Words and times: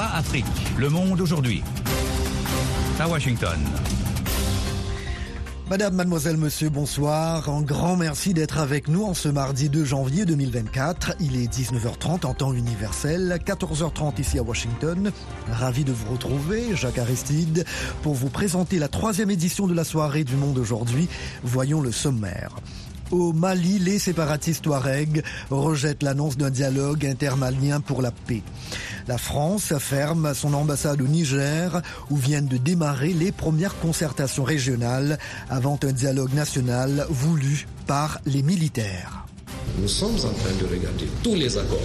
Afrique. 0.00 0.46
Le 0.78 0.88
monde 0.88 1.20
aujourd'hui. 1.20 1.62
À 2.98 3.08
Washington. 3.08 3.58
Madame, 5.68 5.94
mademoiselle, 5.94 6.36
monsieur, 6.36 6.68
bonsoir. 6.68 7.48
Un 7.48 7.62
grand 7.62 7.96
merci 7.96 8.34
d'être 8.34 8.58
avec 8.58 8.88
nous 8.88 9.04
en 9.04 9.14
ce 9.14 9.28
mardi 9.28 9.68
2 9.68 9.84
janvier 9.84 10.24
2024. 10.24 11.12
Il 11.20 11.36
est 11.36 11.46
19h30 11.46 12.26
en 12.26 12.34
temps 12.34 12.52
universel, 12.52 13.38
14h30 13.44 14.20
ici 14.20 14.38
à 14.38 14.42
Washington. 14.42 15.12
Ravi 15.50 15.84
de 15.84 15.92
vous 15.92 16.12
retrouver, 16.12 16.74
Jacques 16.74 16.98
Aristide, 16.98 17.64
pour 18.02 18.14
vous 18.14 18.30
présenter 18.30 18.78
la 18.78 18.88
troisième 18.88 19.30
édition 19.30 19.66
de 19.66 19.74
la 19.74 19.84
soirée 19.84 20.24
du 20.24 20.34
Monde 20.34 20.58
aujourd'hui. 20.58 21.08
Voyons 21.44 21.80
le 21.80 21.92
sommaire. 21.92 22.56
Au 23.10 23.32
Mali, 23.32 23.78
les 23.80 23.98
séparatistes 23.98 24.62
Touareg 24.62 25.24
rejettent 25.50 26.04
l'annonce 26.04 26.36
d'un 26.36 26.50
dialogue 26.50 27.04
intermalien 27.04 27.80
pour 27.80 28.02
la 28.02 28.12
paix. 28.12 28.42
La 29.08 29.18
France 29.18 29.72
ferme 29.78 30.32
son 30.34 30.54
ambassade 30.54 31.02
au 31.02 31.08
Niger 31.08 31.82
où 32.10 32.16
viennent 32.16 32.46
de 32.46 32.56
démarrer 32.56 33.12
les 33.12 33.32
premières 33.32 33.76
concertations 33.80 34.44
régionales 34.44 35.18
avant 35.48 35.78
un 35.82 35.92
dialogue 35.92 36.34
national 36.34 37.06
voulu 37.10 37.66
par 37.88 38.20
les 38.26 38.42
militaires. 38.42 39.26
Nous 39.80 39.88
sommes 39.88 40.14
en 40.16 40.32
train 40.32 40.54
de 40.60 40.66
regarder 40.72 41.08
tous 41.24 41.34
les 41.34 41.56
accords, 41.56 41.78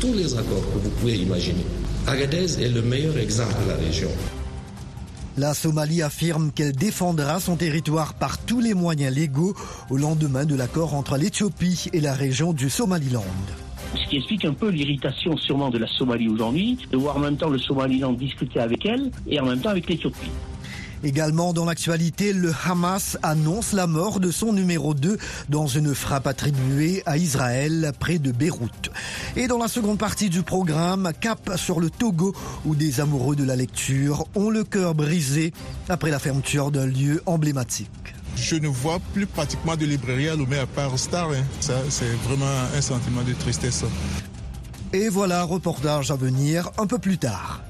tous 0.00 0.14
les 0.14 0.32
accords 0.34 0.64
que 0.72 0.78
vous 0.78 0.90
pouvez 0.98 1.16
imaginer. 1.16 1.66
Agadez 2.06 2.62
est 2.62 2.68
le 2.70 2.80
meilleur 2.80 3.18
exemple 3.18 3.54
de 3.64 3.68
la 3.70 3.76
région. 3.76 4.10
La 5.40 5.54
Somalie 5.54 6.02
affirme 6.02 6.52
qu'elle 6.52 6.72
défendra 6.72 7.40
son 7.40 7.56
territoire 7.56 8.12
par 8.12 8.36
tous 8.36 8.60
les 8.60 8.74
moyens 8.74 9.16
légaux 9.16 9.54
au 9.88 9.96
lendemain 9.96 10.44
de 10.44 10.54
l'accord 10.54 10.92
entre 10.92 11.16
l'Éthiopie 11.16 11.88
et 11.94 12.00
la 12.00 12.12
région 12.12 12.52
du 12.52 12.68
Somaliland. 12.68 13.24
Ce 13.94 14.06
qui 14.10 14.18
explique 14.18 14.44
un 14.44 14.52
peu 14.52 14.68
l'irritation 14.68 15.38
sûrement 15.38 15.70
de 15.70 15.78
la 15.78 15.86
Somalie 15.86 16.28
aujourd'hui, 16.28 16.76
de 16.92 16.98
voir 16.98 17.16
en 17.16 17.20
même 17.20 17.38
temps 17.38 17.48
le 17.48 17.56
Somaliland 17.56 18.12
discuter 18.12 18.60
avec 18.60 18.84
elle 18.84 19.10
et 19.26 19.40
en 19.40 19.46
même 19.46 19.60
temps 19.60 19.70
avec 19.70 19.88
l'Éthiopie. 19.88 20.30
Également 21.02 21.52
dans 21.52 21.64
l'actualité, 21.64 22.32
le 22.32 22.52
Hamas 22.64 23.16
annonce 23.22 23.72
la 23.72 23.86
mort 23.86 24.20
de 24.20 24.30
son 24.30 24.52
numéro 24.52 24.92
2 24.92 25.16
dans 25.48 25.66
une 25.66 25.94
frappe 25.94 26.26
attribuée 26.26 27.02
à 27.06 27.16
Israël 27.16 27.92
près 27.98 28.18
de 28.18 28.32
Beyrouth. 28.32 28.90
Et 29.36 29.46
dans 29.46 29.58
la 29.58 29.68
seconde 29.68 29.98
partie 29.98 30.28
du 30.28 30.42
programme, 30.42 31.10
cap 31.18 31.52
sur 31.56 31.80
le 31.80 31.88
Togo 31.88 32.34
où 32.66 32.74
des 32.74 33.00
amoureux 33.00 33.34
de 33.34 33.44
la 33.44 33.56
lecture 33.56 34.26
ont 34.34 34.50
le 34.50 34.62
cœur 34.62 34.94
brisé 34.94 35.52
après 35.88 36.10
la 36.10 36.18
fermeture 36.18 36.70
d'un 36.70 36.86
lieu 36.86 37.22
emblématique. 37.24 37.90
Je 38.36 38.56
ne 38.56 38.68
vois 38.68 39.00
plus 39.14 39.26
pratiquement 39.26 39.76
de 39.76 39.86
librairie 39.86 40.28
à 40.28 40.36
Lomé 40.36 40.58
à 40.58 40.66
part 40.66 40.98
Star. 40.98 41.30
Hein. 41.30 41.44
Ça, 41.60 41.74
c'est 41.88 42.12
vraiment 42.24 42.46
un 42.76 42.80
sentiment 42.80 43.22
de 43.22 43.32
tristesse. 43.32 43.84
Et 44.92 45.08
voilà, 45.08 45.44
reportage 45.44 46.10
à 46.10 46.16
venir 46.16 46.70
un 46.78 46.86
peu 46.86 46.98
plus 46.98 47.18
tard. 47.18 47.62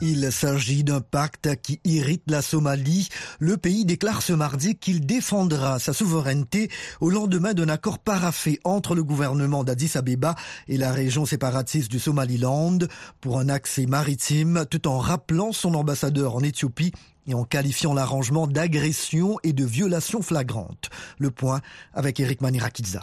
Il 0.00 0.30
s'agit 0.30 0.84
d'un 0.84 1.00
pacte 1.00 1.60
qui 1.60 1.80
irrite 1.84 2.22
la 2.28 2.40
Somalie. 2.40 3.08
Le 3.40 3.56
pays 3.56 3.84
déclare 3.84 4.22
ce 4.22 4.32
mardi 4.32 4.76
qu'il 4.76 5.04
défendra 5.04 5.80
sa 5.80 5.92
souveraineté 5.92 6.70
au 7.00 7.10
lendemain 7.10 7.52
d'un 7.52 7.68
accord 7.68 7.98
paraffé 7.98 8.60
entre 8.62 8.94
le 8.94 9.02
gouvernement 9.02 9.64
d'Addis 9.64 9.92
Abeba 9.96 10.36
et 10.68 10.76
la 10.76 10.92
région 10.92 11.26
séparatiste 11.26 11.90
du 11.90 11.98
Somaliland 11.98 12.78
pour 13.20 13.40
un 13.40 13.48
accès 13.48 13.86
maritime 13.86 14.66
tout 14.70 14.86
en 14.86 14.98
rappelant 14.98 15.50
son 15.50 15.74
ambassadeur 15.74 16.36
en 16.36 16.42
Éthiopie 16.42 16.92
et 17.26 17.34
en 17.34 17.42
qualifiant 17.42 17.92
l'arrangement 17.92 18.46
d'agression 18.46 19.38
et 19.42 19.52
de 19.52 19.64
violation 19.64 20.22
flagrante. 20.22 20.90
Le 21.18 21.32
point 21.32 21.60
avec 21.92 22.20
Eric 22.20 22.40
Manirakidza. 22.40 23.02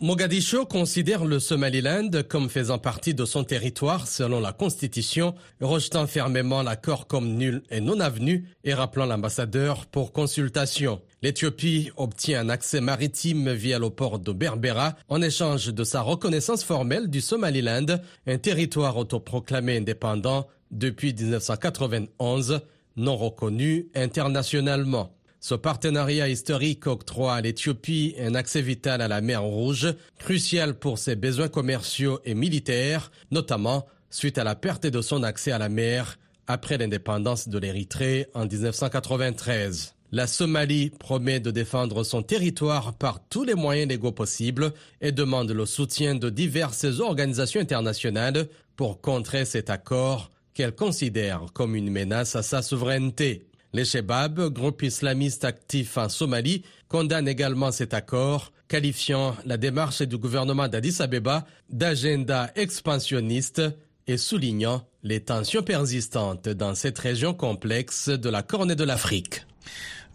Mogadiscio 0.00 0.64
considère 0.64 1.24
le 1.24 1.40
Somaliland 1.40 2.22
comme 2.28 2.48
faisant 2.48 2.78
partie 2.78 3.14
de 3.14 3.24
son 3.24 3.42
territoire 3.42 4.06
selon 4.06 4.38
la 4.38 4.52
Constitution, 4.52 5.34
rejetant 5.60 6.06
fermement 6.06 6.62
l'accord 6.62 7.08
comme 7.08 7.34
nul 7.34 7.64
et 7.68 7.80
non 7.80 7.98
avenu 7.98 8.46
et 8.62 8.74
rappelant 8.74 9.06
l'ambassadeur 9.06 9.86
pour 9.86 10.12
consultation. 10.12 11.00
L'Éthiopie 11.20 11.90
obtient 11.96 12.42
un 12.42 12.48
accès 12.48 12.80
maritime 12.80 13.50
via 13.52 13.80
le 13.80 13.90
port 13.90 14.20
de 14.20 14.30
Berbera 14.30 14.94
en 15.08 15.20
échange 15.20 15.74
de 15.74 15.82
sa 15.82 16.02
reconnaissance 16.02 16.62
formelle 16.62 17.10
du 17.10 17.20
Somaliland, 17.20 17.98
un 18.28 18.38
territoire 18.38 18.98
autoproclamé 18.98 19.78
indépendant 19.78 20.46
depuis 20.70 21.12
1991, 21.12 22.60
non 22.96 23.16
reconnu 23.16 23.88
internationalement. 23.96 25.17
Ce 25.40 25.54
partenariat 25.54 26.28
historique 26.28 26.86
octroie 26.86 27.34
à 27.34 27.40
l'Éthiopie 27.40 28.14
un 28.18 28.34
accès 28.34 28.60
vital 28.60 29.00
à 29.00 29.08
la 29.08 29.20
mer 29.20 29.42
Rouge, 29.42 29.94
crucial 30.18 30.74
pour 30.78 30.98
ses 30.98 31.14
besoins 31.14 31.48
commerciaux 31.48 32.20
et 32.24 32.34
militaires, 32.34 33.12
notamment 33.30 33.86
suite 34.10 34.38
à 34.38 34.44
la 34.44 34.56
perte 34.56 34.86
de 34.86 35.00
son 35.00 35.22
accès 35.22 35.52
à 35.52 35.58
la 35.58 35.68
mer 35.68 36.18
après 36.48 36.78
l'indépendance 36.78 37.48
de 37.48 37.58
l'Érythrée 37.58 38.26
en 38.34 38.46
1993. 38.46 39.94
La 40.10 40.26
Somalie 40.26 40.90
promet 40.90 41.38
de 41.38 41.50
défendre 41.50 42.02
son 42.02 42.22
territoire 42.22 42.94
par 42.94 43.20
tous 43.28 43.44
les 43.44 43.54
moyens 43.54 43.90
légaux 43.90 44.12
possibles 44.12 44.72
et 45.02 45.12
demande 45.12 45.50
le 45.50 45.66
soutien 45.66 46.14
de 46.14 46.30
diverses 46.30 46.98
organisations 47.00 47.60
internationales 47.60 48.48
pour 48.74 49.02
contrer 49.02 49.44
cet 49.44 49.68
accord 49.68 50.30
qu'elle 50.54 50.74
considère 50.74 51.46
comme 51.52 51.76
une 51.76 51.90
menace 51.90 52.34
à 52.34 52.42
sa 52.42 52.62
souveraineté. 52.62 53.47
Les 53.74 53.84
Shebab, 53.84 54.48
groupe 54.48 54.82
islamiste 54.82 55.44
actif 55.44 55.98
en 55.98 56.08
Somalie, 56.08 56.62
condamnent 56.88 57.28
également 57.28 57.70
cet 57.70 57.92
accord, 57.92 58.50
qualifiant 58.66 59.36
la 59.44 59.58
démarche 59.58 60.02
du 60.02 60.16
gouvernement 60.16 60.68
d'Addis 60.68 61.02
Abeba 61.02 61.46
d'agenda 61.68 62.50
expansionniste 62.54 63.62
et 64.06 64.16
soulignant 64.16 64.86
les 65.02 65.20
tensions 65.20 65.62
persistantes 65.62 66.48
dans 66.48 66.74
cette 66.74 66.98
région 66.98 67.34
complexe 67.34 68.08
de 68.08 68.30
la 68.30 68.42
Corne 68.42 68.74
de 68.74 68.84
l'Afrique. 68.84 69.42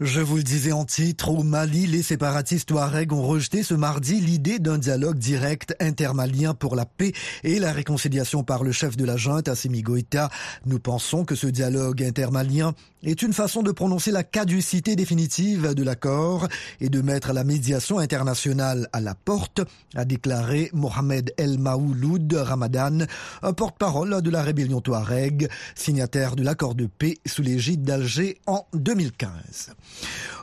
Je 0.00 0.20
vous 0.20 0.38
le 0.38 0.42
disais 0.42 0.72
en 0.72 0.84
titre, 0.84 1.28
au 1.28 1.44
Mali, 1.44 1.86
les 1.86 2.02
séparatistes 2.02 2.68
Touareg 2.68 3.12
ont 3.12 3.22
rejeté 3.22 3.62
ce 3.62 3.74
mardi 3.74 4.20
l'idée 4.20 4.58
d'un 4.58 4.76
dialogue 4.76 5.18
direct 5.18 5.76
intermalien 5.78 6.52
pour 6.52 6.74
la 6.74 6.84
paix 6.84 7.12
et 7.44 7.60
la 7.60 7.70
réconciliation 7.70 8.42
par 8.42 8.64
le 8.64 8.72
chef 8.72 8.96
de 8.96 9.04
la 9.04 9.16
junte, 9.16 9.46
Assimi 9.46 9.82
Goïta. 9.82 10.30
Nous 10.66 10.80
pensons 10.80 11.24
que 11.24 11.36
ce 11.36 11.46
dialogue 11.46 12.02
intermalien 12.02 12.74
est 13.04 13.22
une 13.22 13.32
façon 13.32 13.62
de 13.62 13.70
prononcer 13.70 14.10
la 14.10 14.24
caducité 14.24 14.96
définitive 14.96 15.74
de 15.74 15.82
l'accord 15.84 16.48
et 16.80 16.88
de 16.88 17.00
mettre 17.00 17.32
la 17.32 17.44
médiation 17.44 18.00
internationale 18.00 18.88
à 18.92 19.00
la 19.00 19.14
porte, 19.14 19.60
a 19.94 20.04
déclaré 20.04 20.70
Mohamed 20.72 21.32
El 21.36 21.58
Maouloud 21.58 22.32
Ramadan, 22.32 23.06
un 23.42 23.52
porte-parole 23.52 24.22
de 24.22 24.30
la 24.30 24.42
rébellion 24.42 24.80
Touareg, 24.80 25.48
signataire 25.76 26.34
de 26.34 26.42
l'accord 26.42 26.74
de 26.74 26.86
paix 26.86 27.18
sous 27.26 27.42
l'égide 27.42 27.82
d'Alger 27.82 28.38
en 28.46 28.66
2015. 28.74 29.74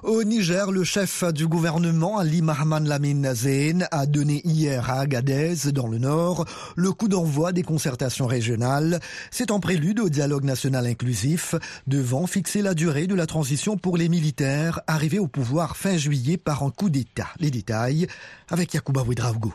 Au 0.04 0.24
Niger, 0.24 0.72
le 0.72 0.84
chef 0.84 1.24
du 1.32 1.48
gouvernement, 1.48 2.18
Ali 2.18 2.42
Mahman 2.42 2.88
Lamine 2.88 3.36
Zayn, 3.36 3.88
a 3.92 4.08
donné 4.08 4.42
hier 4.44 4.90
à 4.90 5.02
Agadez, 5.02 5.72
dans 5.72 5.88
le 5.88 6.00
nord, 6.00 6.46
le 6.76 6.92
coup 6.92 7.08
d'envoi 7.08 7.52
des 7.52 7.62
concertations 7.62 8.26
régionales. 8.26 9.00
C'est 9.30 9.52
en 9.52 9.60
prélude 9.60 10.00
au 10.00 10.10
dialogue 10.10 10.44
national 10.44 10.88
inclusif, 10.88 11.54
devant 11.86 12.26
fixer 12.26 12.64
la 12.64 12.74
durée 12.74 13.06
de 13.06 13.14
la 13.14 13.28
transition 13.28 13.78
pour 13.78 13.96
les 13.96 14.10
militaires 14.10 14.82
arrivés 14.88 15.20
au 15.20 15.28
pouvoir 15.28 15.78
fin 15.78 15.98
juillet 15.98 16.38
par 16.38 16.64
un 16.64 16.72
coup 16.72 16.90
d'État. 16.90 17.28
Les 17.40 17.52
détails 17.52 18.08
avec 18.50 18.74
Yacouba 18.74 19.04
Ouedraogo 19.04 19.54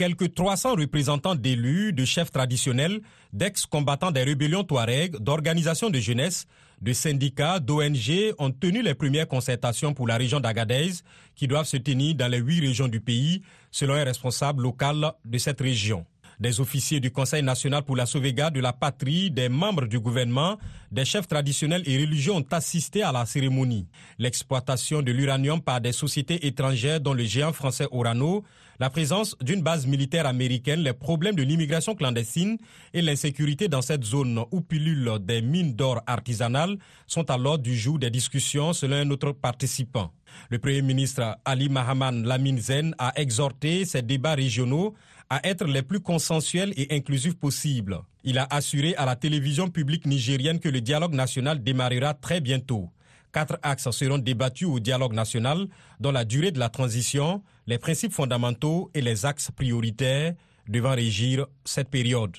quelques 0.00 0.34
300 0.34 0.76
représentants 0.76 1.34
d'élus, 1.34 1.92
de 1.92 2.06
chefs 2.06 2.30
traditionnels, 2.30 3.02
d'ex-combattants 3.34 4.10
des 4.10 4.22
rébellions 4.22 4.64
Touareg, 4.64 5.18
d'organisations 5.18 5.90
de 5.90 5.98
jeunesse, 5.98 6.46
de 6.80 6.92
syndicats, 6.92 7.60
d'ONG 7.60 8.34
ont 8.38 8.50
tenu 8.50 8.82
les 8.82 8.94
premières 8.94 9.28
concertations 9.28 9.92
pour 9.92 10.06
la 10.06 10.16
région 10.16 10.40
d'Agadez 10.40 10.90
qui 11.34 11.46
doivent 11.46 11.66
se 11.66 11.76
tenir 11.76 12.14
dans 12.14 12.28
les 12.28 12.38
huit 12.38 12.60
régions 12.60 12.88
du 12.88 13.00
pays, 13.00 13.42
selon 13.70 13.94
un 13.94 14.04
responsable 14.04 14.62
local 14.62 15.12
de 15.24 15.38
cette 15.38 15.60
région 15.60 16.06
des 16.40 16.60
officiers 16.60 17.00
du 17.00 17.10
Conseil 17.10 17.42
national 17.42 17.82
pour 17.82 17.96
la 17.96 18.06
sauvegarde 18.06 18.54
de 18.54 18.60
la 18.60 18.72
patrie, 18.72 19.30
des 19.30 19.48
membres 19.48 19.86
du 19.86 20.00
gouvernement, 20.00 20.58
des 20.90 21.04
chefs 21.04 21.28
traditionnels 21.28 21.82
et 21.86 21.98
religieux 21.98 22.32
ont 22.32 22.46
assisté 22.50 23.02
à 23.02 23.12
la 23.12 23.26
cérémonie. 23.26 23.86
L'exploitation 24.18 25.02
de 25.02 25.12
l'uranium 25.12 25.60
par 25.60 25.80
des 25.80 25.92
sociétés 25.92 26.46
étrangères 26.46 27.00
dont 27.00 27.12
le 27.12 27.24
géant 27.24 27.52
français 27.52 27.86
Orano, 27.90 28.42
la 28.80 28.88
présence 28.88 29.36
d'une 29.42 29.60
base 29.60 29.86
militaire 29.86 30.26
américaine, 30.26 30.80
les 30.80 30.94
problèmes 30.94 31.34
de 31.34 31.42
l'immigration 31.42 31.94
clandestine 31.94 32.56
et 32.94 33.02
l'insécurité 33.02 33.68
dans 33.68 33.82
cette 33.82 34.04
zone 34.04 34.42
où 34.50 34.62
pullulent 34.62 35.18
des 35.20 35.42
mines 35.42 35.74
d'or 35.74 36.00
artisanales 36.06 36.78
sont 37.06 37.30
à 37.30 37.36
l'ordre 37.36 37.62
du 37.62 37.76
jour 37.76 37.98
des 37.98 38.08
discussions 38.08 38.72
selon 38.72 38.96
un 38.96 39.10
autre 39.10 39.32
participant. 39.32 40.10
Le 40.50 40.58
Premier 40.58 40.82
ministre 40.82 41.38
Ali 41.44 41.68
Mahaman 41.68 42.24
Lamine 42.24 42.58
Zen 42.58 42.94
a 42.98 43.12
exhorté 43.16 43.84
ces 43.84 44.02
débats 44.02 44.34
régionaux 44.34 44.94
à 45.28 45.46
être 45.46 45.64
les 45.64 45.82
plus 45.82 46.00
consensuels 46.00 46.72
et 46.76 46.94
inclusifs 46.94 47.38
possibles. 47.38 48.00
Il 48.24 48.38
a 48.38 48.46
assuré 48.50 48.94
à 48.96 49.06
la 49.06 49.16
télévision 49.16 49.68
publique 49.68 50.06
nigérienne 50.06 50.58
que 50.58 50.68
le 50.68 50.80
dialogue 50.80 51.14
national 51.14 51.62
démarrera 51.62 52.14
très 52.14 52.40
bientôt. 52.40 52.90
Quatre 53.32 53.58
axes 53.62 53.90
seront 53.92 54.18
débattus 54.18 54.66
au 54.66 54.80
dialogue 54.80 55.12
national, 55.12 55.68
dont 56.00 56.10
la 56.10 56.24
durée 56.24 56.50
de 56.50 56.58
la 56.58 56.68
transition, 56.68 57.42
les 57.66 57.78
principes 57.78 58.12
fondamentaux 58.12 58.90
et 58.92 59.00
les 59.00 59.24
axes 59.24 59.52
prioritaires 59.54 60.34
devant 60.68 60.94
régir 60.94 61.46
cette 61.64 61.90
période. 61.90 62.36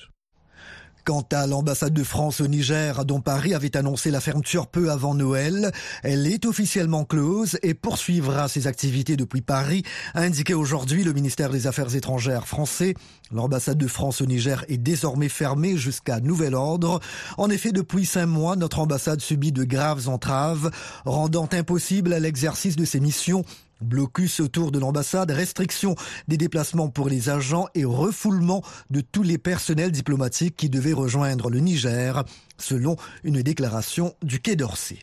Quant 1.04 1.26
à 1.32 1.48
l'ambassade 1.48 1.92
de 1.92 2.04
France 2.04 2.40
au 2.40 2.46
Niger, 2.46 3.04
dont 3.04 3.20
Paris 3.20 3.54
avait 3.54 3.76
annoncé 3.76 4.12
la 4.12 4.20
fermeture 4.20 4.68
peu 4.68 4.88
avant 4.88 5.16
Noël, 5.16 5.72
elle 6.04 6.28
est 6.28 6.46
officiellement 6.46 7.04
close 7.04 7.58
et 7.64 7.74
poursuivra 7.74 8.46
ses 8.46 8.68
activités 8.68 9.16
depuis 9.16 9.40
Paris, 9.40 9.82
a 10.14 10.20
indiqué 10.20 10.54
aujourd'hui 10.54 11.02
le 11.02 11.12
ministère 11.12 11.50
des 11.50 11.66
Affaires 11.66 11.96
étrangères 11.96 12.46
français. 12.46 12.94
L'ambassade 13.32 13.78
de 13.78 13.88
France 13.88 14.20
au 14.20 14.26
Niger 14.26 14.64
est 14.68 14.78
désormais 14.78 15.28
fermée 15.28 15.76
jusqu'à 15.76 16.20
nouvel 16.20 16.54
ordre. 16.54 17.00
En 17.36 17.50
effet, 17.50 17.72
depuis 17.72 18.06
cinq 18.06 18.26
mois, 18.26 18.54
notre 18.54 18.78
ambassade 18.78 19.20
subit 19.20 19.50
de 19.50 19.64
graves 19.64 20.08
entraves, 20.08 20.70
rendant 21.04 21.48
impossible 21.50 22.14
l'exercice 22.14 22.76
de 22.76 22.84
ses 22.84 23.00
missions 23.00 23.44
Blocus 23.82 24.40
autour 24.40 24.72
de 24.72 24.78
l'ambassade, 24.78 25.30
restriction 25.30 25.94
des 26.28 26.36
déplacements 26.36 26.88
pour 26.88 27.08
les 27.08 27.28
agents 27.28 27.66
et 27.74 27.84
refoulement 27.84 28.62
de 28.90 29.00
tous 29.00 29.22
les 29.22 29.38
personnels 29.38 29.92
diplomatiques 29.92 30.56
qui 30.56 30.68
devaient 30.68 30.92
rejoindre 30.92 31.50
le 31.50 31.60
Niger, 31.60 32.24
selon 32.58 32.96
une 33.24 33.42
déclaration 33.42 34.14
du 34.22 34.40
Quai 34.40 34.56
d'Orsay. 34.56 34.98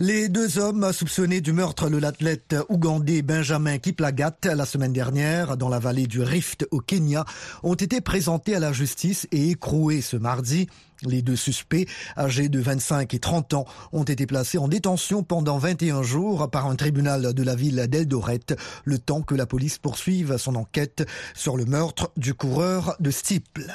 Les 0.00 0.28
deux 0.28 0.58
hommes 0.58 0.92
soupçonnés 0.92 1.40
du 1.40 1.52
meurtre 1.52 1.88
de 1.88 1.96
l'athlète 1.96 2.56
ougandais 2.68 3.22
Benjamin 3.22 3.78
Kiplagat 3.78 4.38
la 4.42 4.66
semaine 4.66 4.92
dernière 4.92 5.56
dans 5.56 5.68
la 5.68 5.78
vallée 5.78 6.08
du 6.08 6.20
Rift 6.20 6.66
au 6.72 6.80
Kenya 6.80 7.24
ont 7.62 7.74
été 7.74 8.00
présentés 8.00 8.56
à 8.56 8.58
la 8.58 8.72
justice 8.72 9.28
et 9.30 9.50
écroués 9.50 10.00
ce 10.00 10.16
mardi. 10.16 10.68
Les 11.02 11.22
deux 11.22 11.36
suspects, 11.36 11.86
âgés 12.16 12.48
de 12.48 12.58
25 12.58 13.14
et 13.14 13.18
30 13.20 13.54
ans, 13.54 13.66
ont 13.92 14.02
été 14.02 14.26
placés 14.26 14.58
en 14.58 14.66
détention 14.66 15.22
pendant 15.22 15.58
21 15.58 16.02
jours 16.02 16.50
par 16.50 16.66
un 16.66 16.74
tribunal 16.74 17.32
de 17.32 17.42
la 17.44 17.54
ville 17.54 17.86
d'Eldoret, 17.88 18.40
le 18.84 18.98
temps 18.98 19.22
que 19.22 19.36
la 19.36 19.46
police 19.46 19.78
poursuive 19.78 20.38
son 20.38 20.56
enquête 20.56 21.06
sur 21.34 21.56
le 21.56 21.66
meurtre 21.66 22.10
du 22.16 22.34
coureur 22.34 22.96
de 22.98 23.12
Stiple. 23.12 23.72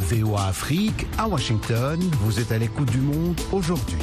VOA 0.00 0.48
Afrique 0.48 1.06
à 1.18 1.28
Washington, 1.28 1.98
vous 2.20 2.40
êtes 2.40 2.52
à 2.52 2.58
l'écoute 2.58 2.90
du 2.90 2.98
monde 2.98 3.40
aujourd'hui. 3.52 3.98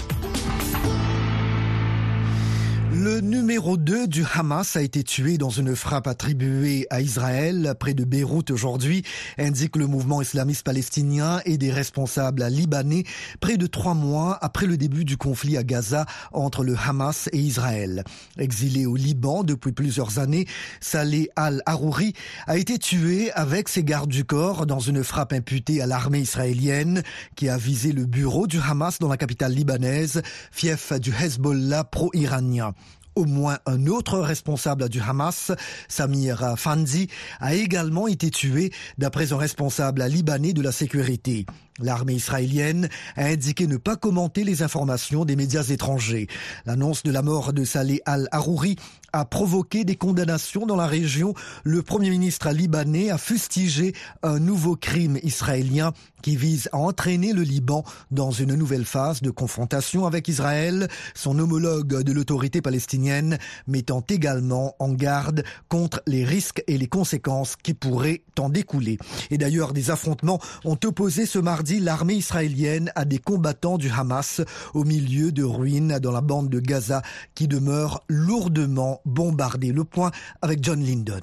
Le 2.93 3.21
numéro 3.21 3.77
2 3.77 4.05
du 4.05 4.25
Hamas 4.33 4.75
a 4.75 4.81
été 4.81 5.01
tué 5.01 5.37
dans 5.37 5.49
une 5.49 5.77
frappe 5.77 6.07
attribuée 6.07 6.87
à 6.89 6.99
Israël 6.99 7.73
près 7.79 7.93
de 7.93 8.03
Beyrouth 8.03 8.51
aujourd'hui, 8.51 9.03
indique 9.37 9.77
le 9.77 9.87
mouvement 9.87 10.21
islamiste 10.21 10.63
palestinien 10.63 11.39
et 11.45 11.57
des 11.57 11.71
responsables 11.71 12.45
libanais 12.47 13.05
près 13.39 13.55
de 13.55 13.65
trois 13.65 13.93
mois 13.93 14.37
après 14.41 14.65
le 14.65 14.75
début 14.75 15.05
du 15.05 15.15
conflit 15.15 15.55
à 15.55 15.63
Gaza 15.63 16.05
entre 16.33 16.65
le 16.65 16.75
Hamas 16.75 17.29
et 17.31 17.39
Israël. 17.39 18.03
Exilé 18.37 18.85
au 18.85 18.97
Liban 18.97 19.43
depuis 19.43 19.71
plusieurs 19.71 20.19
années, 20.19 20.45
Saleh 20.81 21.29
al-Harouri 21.37 22.11
a 22.45 22.57
été 22.57 22.77
tué 22.77 23.31
avec 23.31 23.69
ses 23.69 23.85
gardes 23.85 24.09
du 24.09 24.25
corps 24.25 24.65
dans 24.65 24.79
une 24.79 25.05
frappe 25.05 25.31
imputée 25.31 25.81
à 25.81 25.87
l'armée 25.87 26.19
israélienne 26.19 27.03
qui 27.37 27.47
a 27.47 27.55
visé 27.55 27.93
le 27.93 28.05
bureau 28.05 28.47
du 28.47 28.59
Hamas 28.59 28.99
dans 28.99 29.07
la 29.07 29.17
capitale 29.17 29.53
libanaise, 29.53 30.21
fief 30.51 30.91
du 30.99 31.13
Hezbollah 31.13 31.85
pro-iranien. 31.85 32.73
Au 33.15 33.25
moins 33.25 33.59
un 33.65 33.87
autre 33.87 34.19
responsable 34.19 34.87
du 34.87 35.01
Hamas, 35.01 35.51
Samir 35.87 36.55
Fandi, 36.57 37.07
a 37.39 37.53
également 37.53 38.07
été 38.07 38.31
tué 38.31 38.71
d'après 38.97 39.33
un 39.33 39.37
responsable 39.37 40.03
libanais 40.05 40.53
de 40.53 40.61
la 40.61 40.71
sécurité. 40.71 41.45
L'armée 41.83 42.13
israélienne 42.13 42.89
a 43.15 43.25
indiqué 43.25 43.67
ne 43.67 43.77
pas 43.77 43.95
commenter 43.95 44.43
les 44.43 44.63
informations 44.63 45.25
des 45.25 45.35
médias 45.35 45.63
étrangers. 45.63 46.27
L'annonce 46.65 47.03
de 47.03 47.11
la 47.11 47.21
mort 47.21 47.53
de 47.53 47.63
Saleh 47.63 48.01
al-Harouri 48.05 48.75
a 49.13 49.25
provoqué 49.25 49.83
des 49.83 49.95
condamnations 49.95 50.65
dans 50.65 50.75
la 50.75 50.87
région. 50.87 51.33
Le 51.63 51.81
premier 51.81 52.09
ministre 52.09 52.49
libanais 52.51 53.09
a 53.09 53.17
fustigé 53.17 53.93
un 54.23 54.39
nouveau 54.39 54.75
crime 54.75 55.19
israélien 55.23 55.91
qui 56.21 56.35
vise 56.35 56.69
à 56.71 56.77
entraîner 56.77 57.33
le 57.33 57.41
Liban 57.41 57.83
dans 58.11 58.31
une 58.31 58.55
nouvelle 58.55 58.85
phase 58.85 59.21
de 59.21 59.31
confrontation 59.31 60.05
avec 60.05 60.27
Israël, 60.27 60.87
son 61.15 61.37
homologue 61.39 62.03
de 62.03 62.11
l'autorité 62.11 62.61
palestinienne 62.61 63.37
mettant 63.67 64.03
également 64.07 64.75
en 64.79 64.93
garde 64.93 65.43
contre 65.67 66.01
les 66.07 66.23
risques 66.23 66.63
et 66.67 66.77
les 66.77 66.87
conséquences 66.87 67.55
qui 67.55 67.73
pourraient 67.73 68.21
en 68.37 68.49
découler. 68.49 68.97
Et 69.29 69.37
d'ailleurs, 69.37 69.73
des 69.73 69.91
affrontements 69.91 70.39
ont 70.65 70.77
opposé 70.83 71.25
ce 71.25 71.39
mardi 71.39 71.70
l'armée 71.79 72.15
israélienne 72.15 72.91
à 72.95 73.05
des 73.05 73.17
combattants 73.17 73.77
du 73.77 73.89
Hamas 73.89 74.41
au 74.73 74.83
milieu 74.83 75.31
de 75.31 75.43
ruines 75.43 75.99
dans 75.99 76.11
la 76.11 76.21
bande 76.21 76.49
de 76.49 76.59
Gaza 76.59 77.01
qui 77.35 77.47
demeure 77.47 78.03
lourdement 78.07 79.01
bombardée. 79.05 79.71
Le 79.71 79.83
point 79.83 80.11
avec 80.41 80.63
John 80.63 80.81
Lyndon. 80.81 81.21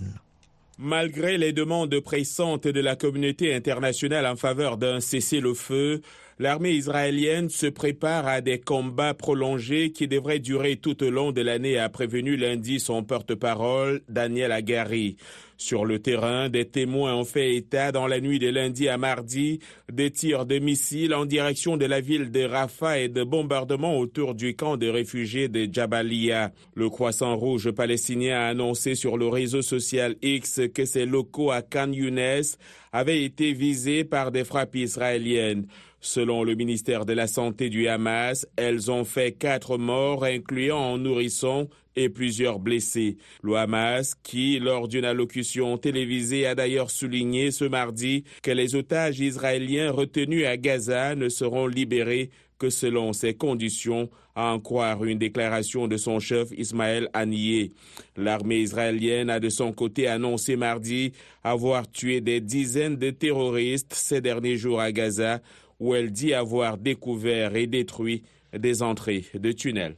Malgré 0.79 1.39
les 1.39 1.53
demandes 1.53 1.99
pressantes 2.01 2.69
de 2.69 2.81
la 2.81 2.95
communauté 2.95 3.53
internationale 3.53 4.27
en 4.27 4.37
faveur 4.37 4.77
d'un 4.77 5.01
cessez-le-feu, 5.01 6.03
l'armée 6.39 6.73
israélienne 6.73 7.49
se 7.49 7.67
prépare 7.67 8.27
à 8.27 8.41
des 8.41 8.61
combats 8.61 9.15
prolongés 9.15 9.93
qui 9.93 10.09
devraient 10.09 10.39
durer 10.39 10.77
tout 10.77 11.03
au 11.03 11.11
long 11.11 11.33
de 11.33 11.41
l'année, 11.41 11.79
a 11.79 11.89
prévenu 11.89 12.37
lundi 12.37 12.81
son 12.81 13.03
porte-parole 13.03 14.03
Daniel 14.09 14.53
Agari. 14.53 15.17
Sur 15.61 15.85
le 15.85 15.99
terrain, 15.99 16.49
des 16.49 16.67
témoins 16.67 17.17
ont 17.17 17.25
fait 17.25 17.57
état 17.57 17.91
dans 17.91 18.07
la 18.07 18.21
nuit 18.21 18.39
de 18.39 18.49
lundi 18.49 18.89
à 18.89 18.97
mardi 18.97 19.59
des 19.93 20.13
tirs 20.13 20.47
de 20.47 20.61
missiles 20.61 21.13
en 21.13 21.25
direction 21.25 21.77
de 21.77 21.85
la 21.85 22.01
ville 22.01 22.31
de 22.31 22.45
Rafah 22.45 23.01
et 23.01 23.09
de 23.09 23.25
bombardements 23.25 23.99
autour 23.99 24.37
du 24.37 24.55
camp 24.55 24.77
de 24.77 24.89
réfugiés 24.89 25.49
de 25.49 25.69
Jabalia. 25.71 26.53
Le 26.75 26.89
Croissant 26.89 27.37
Rouge 27.37 27.73
palestinien 27.73 28.39
a 28.39 28.47
annoncé 28.47 28.95
sur 28.95 29.19
le 29.19 29.27
réseau 29.27 29.61
social 29.61 30.15
X 30.23 30.61
que 30.73 30.85
ses 30.85 31.07
locaux 31.07 31.51
à 31.51 31.63
Khan 31.63 31.91
Younes 31.91 32.43
avaient 32.93 33.25
été 33.25 33.53
visés 33.53 34.05
par 34.05 34.31
des 34.31 34.45
frappes 34.45 34.77
israéliennes. 34.77 35.67
Selon 36.01 36.45
le 36.45 36.55
ministère 36.55 37.05
de 37.05 37.13
la 37.13 37.27
Santé 37.27 37.69
du 37.71 37.89
Hamas, 37.89 38.47
elles 38.57 38.91
ont 38.91 39.05
fait 39.05 39.33
quatre 39.33 39.79
morts, 39.79 40.25
incluant 40.25 40.95
un 40.95 40.99
nourrisson 40.99 41.69
et 41.97 42.09
plusieurs 42.09 42.61
blessés. 42.61 43.17
Le 43.43 43.57
Hamas, 43.57 44.15
qui, 44.23 44.61
lors 44.61 44.87
d'une 44.87 45.05
allocution 45.05 45.77
télévisée, 45.77 46.47
a 46.47 46.55
d'ailleurs 46.55 46.93
souligné 46.93 47.51
ce 47.51 47.65
mardi 47.65 48.23
que 48.43 48.53
les 48.53 48.77
otages 48.77 49.19
israéliens 49.19 49.91
retenus 49.91 50.47
à 50.47 50.57
Gaza 50.57 51.17
ne 51.17 51.29
seront 51.29 51.67
libérés 51.67 52.31
que 52.59 52.71
selon 52.71 53.13
ces 53.13 53.35
conditions, 53.35 54.11
à 54.35 54.53
en 54.53 54.61
croire 54.61 55.05
une 55.05 55.19
déclaration 55.19 55.89
de 55.89 55.97
son 55.97 56.21
chef 56.21 56.49
Ismaël 56.57 57.09
Haniyeh. 57.13 57.73
L'armée 58.17 58.59
israélienne 58.59 59.31
a 59.31 59.41
de 59.41 59.49
son 59.49 59.73
côté 59.73 60.07
annoncé 60.07 60.57
mardi 60.57 61.13
avoir 61.43 61.91
tué 61.91 62.21
des 62.21 62.41
dizaines 62.41 62.97
de 62.97 63.11
terroristes 63.11 63.95
ces 63.95 64.21
derniers 64.21 64.57
jours 64.57 64.81
à 64.81 64.93
Gaza, 64.93 65.41
où 65.81 65.95
elle 65.95 66.11
dit 66.11 66.35
avoir 66.35 66.79
découvert 66.79 67.57
et 67.57 67.67
détruit 67.67 68.23
des 68.57 68.83
entrées 68.83 69.27
de 69.35 69.53
tunnels. 69.53 69.97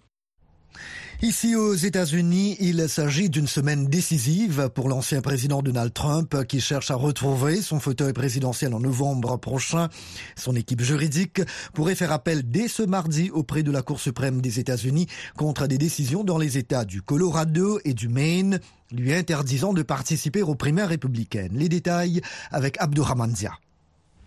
Ici 1.22 1.54
aux 1.54 1.74
États-Unis, 1.74 2.56
il 2.60 2.88
s'agit 2.88 3.28
d'une 3.28 3.46
semaine 3.46 3.84
décisive 3.88 4.70
pour 4.74 4.88
l'ancien 4.88 5.20
président 5.20 5.60
Donald 5.60 5.92
Trump 5.92 6.46
qui 6.46 6.62
cherche 6.62 6.90
à 6.90 6.94
retrouver 6.94 7.60
son 7.60 7.78
fauteuil 7.78 8.14
présidentiel 8.14 8.72
en 8.72 8.80
novembre 8.80 9.36
prochain. 9.36 9.90
Son 10.34 10.56
équipe 10.56 10.80
juridique 10.80 11.42
pourrait 11.74 11.94
faire 11.94 12.12
appel 12.12 12.50
dès 12.50 12.68
ce 12.68 12.82
mardi 12.82 13.30
auprès 13.30 13.62
de 13.62 13.70
la 13.70 13.82
Cour 13.82 14.00
suprême 14.00 14.40
des 14.40 14.60
États-Unis 14.60 15.08
contre 15.36 15.66
des 15.66 15.76
décisions 15.76 16.24
dans 16.24 16.38
les 16.38 16.56
États 16.56 16.86
du 16.86 17.02
Colorado 17.02 17.80
et 17.84 17.92
du 17.92 18.08
Maine 18.08 18.58
lui 18.90 19.12
interdisant 19.12 19.74
de 19.74 19.82
participer 19.82 20.40
aux 20.40 20.54
primaires 20.54 20.88
républicaines. 20.88 21.52
Les 21.52 21.68
détails 21.68 22.22
avec 22.50 22.80
Abdurrahman 22.80 23.36
Zia. 23.36 23.52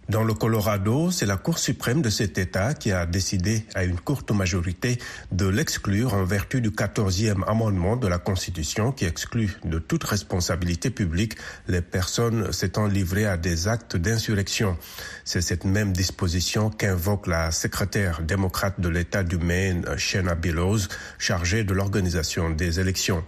Dans 0.10 0.26
le 0.26 0.34
Colorado, 0.34 1.12
c'est 1.12 1.26
la 1.26 1.38
Cour 1.38 1.58
suprême 1.58 2.02
de 2.02 2.10
cet 2.10 2.38
État 2.38 2.74
qui 2.74 2.92
a 2.92 3.06
décidé 3.06 3.66
à 3.74 3.86
une 3.86 3.98
courte 3.98 4.32
majorité 4.32 5.00
de 5.32 5.48
l'exclure 5.48 6.14
en 6.14 6.26
vertu 6.26 6.60
du 6.60 6.72
14e 6.72 7.42
amendement 7.48 7.96
de 7.96 8.08
la 8.08 8.18
Constitution 8.18 8.92
qui 8.92 9.06
exclut 9.06 9.58
de 9.64 9.80
toute 9.80 10.04
responsabilité 10.04 10.90
publique 10.90 11.36
les 11.70 11.82
personnes 11.82 12.52
s'étant 12.52 12.86
livrées 12.86 13.26
à 13.26 13.38
des 13.38 13.70
actes 13.70 13.96
d'insurrection. 13.96 14.78
C'est 15.24 15.42
cette 15.42 15.64
même 15.64 15.94
disposition 15.94 16.70
qu'invoque 16.70 17.28
la 17.28 17.52
secrétaire 17.52 18.22
démocrate 18.22 18.82
de 18.82 18.90
l'État 18.90 19.24
du 19.24 19.38
Maine, 19.38 19.86
Shanna 19.96 20.36
Billows, 20.36 20.80
chargée 21.18 21.64
de 21.64 21.74
l'organisation 21.74 22.50
des 22.50 22.82
élections. 22.82 23.24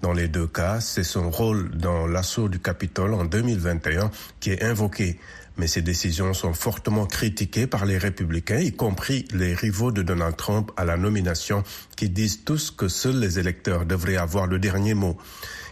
Dans 0.00 0.12
les 0.12 0.28
deux 0.28 0.46
cas, 0.46 0.80
c'est 0.80 1.04
son 1.04 1.28
rôle 1.28 1.76
dans 1.76 2.06
l'assaut 2.06 2.48
du 2.48 2.60
Capitole 2.60 3.14
en 3.14 3.24
2021 3.24 4.10
qui 4.38 4.50
est 4.50 4.62
invoqué 4.62 5.18
mais 5.60 5.66
ces 5.66 5.82
décisions 5.82 6.32
sont 6.32 6.54
fortement 6.54 7.04
critiquées 7.04 7.66
par 7.66 7.84
les 7.84 7.98
républicains, 7.98 8.60
y 8.60 8.72
compris 8.72 9.26
les 9.34 9.54
rivaux 9.54 9.92
de 9.92 10.00
Donald 10.00 10.34
Trump 10.34 10.72
à 10.78 10.86
la 10.86 10.96
nomination, 10.96 11.64
qui 11.96 12.08
disent 12.08 12.44
tous 12.44 12.70
que 12.70 12.88
seuls 12.88 13.20
les 13.20 13.38
électeurs 13.38 13.84
devraient 13.84 14.16
avoir 14.16 14.46
le 14.46 14.58
dernier 14.58 14.94
mot. 14.94 15.18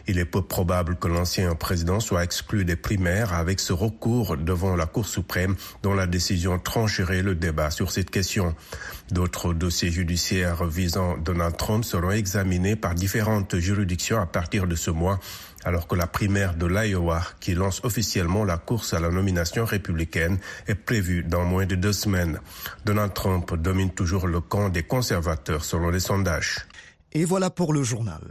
Il 0.07 0.19
est 0.19 0.25
peu 0.25 0.43
probable 0.43 0.97
que 0.97 1.07
l'ancien 1.07 1.55
président 1.55 2.01
soit 2.01 2.25
exclu 2.25 2.65
des 2.65 2.77
primaires 2.77 3.35
avec 3.35 3.61
ce 3.61 3.75
recours 3.75 4.39
devant 4.39 4.75
la 4.75 4.87
Cour 4.87 5.07
suprême 5.07 5.55
dont 5.83 5.93
la 5.93 6.07
décision 6.07 6.59
trancherait 6.59 7.23
le 7.23 7.35
débat 7.35 7.71
sur 7.71 7.91
cette 7.91 8.11
question. 8.11 8.55
D'autres 9.11 9.53
dossiers 9.53 9.91
judiciaires 9.91 10.65
visant 10.65 11.19
Donald 11.19 11.59
Trump 11.59 11.85
seront 11.85 12.11
examinés 12.11 12.75
par 12.75 12.95
différentes 12.95 13.59
juridictions 13.59 14.19
à 14.19 14.27
partir 14.27 14.67
de 14.67 14.77
ce 14.77 14.91
mois, 14.91 15.21
alors 15.69 15.87
que 15.87 15.95
la 15.95 16.07
primaire 16.07 16.55
de 16.55 16.65
l'Iowa, 16.65 17.23
qui 17.41 17.55
lance 17.55 17.83
officiellement 17.85 18.43
la 18.43 18.57
course 18.57 18.95
à 18.95 19.01
la 19.01 19.11
nomination 19.11 19.67
républicaine, 19.67 20.39
est 20.67 20.75
prévue 20.75 21.23
dans 21.23 21.45
moins 21.45 21.67
de 21.67 21.75
deux 21.75 21.93
semaines. 21.93 22.41
Donald 22.87 23.13
Trump 23.13 23.55
domine 23.55 23.91
toujours 23.91 24.27
le 24.27 24.41
camp 24.41 24.71
des 24.71 24.83
conservateurs 24.83 25.67
selon 25.67 25.91
les 25.91 26.01
sondages. 26.01 26.67
Et 27.13 27.27
voilà 27.27 27.51
pour 27.51 27.75
le 27.75 27.83
journal. 27.83 28.23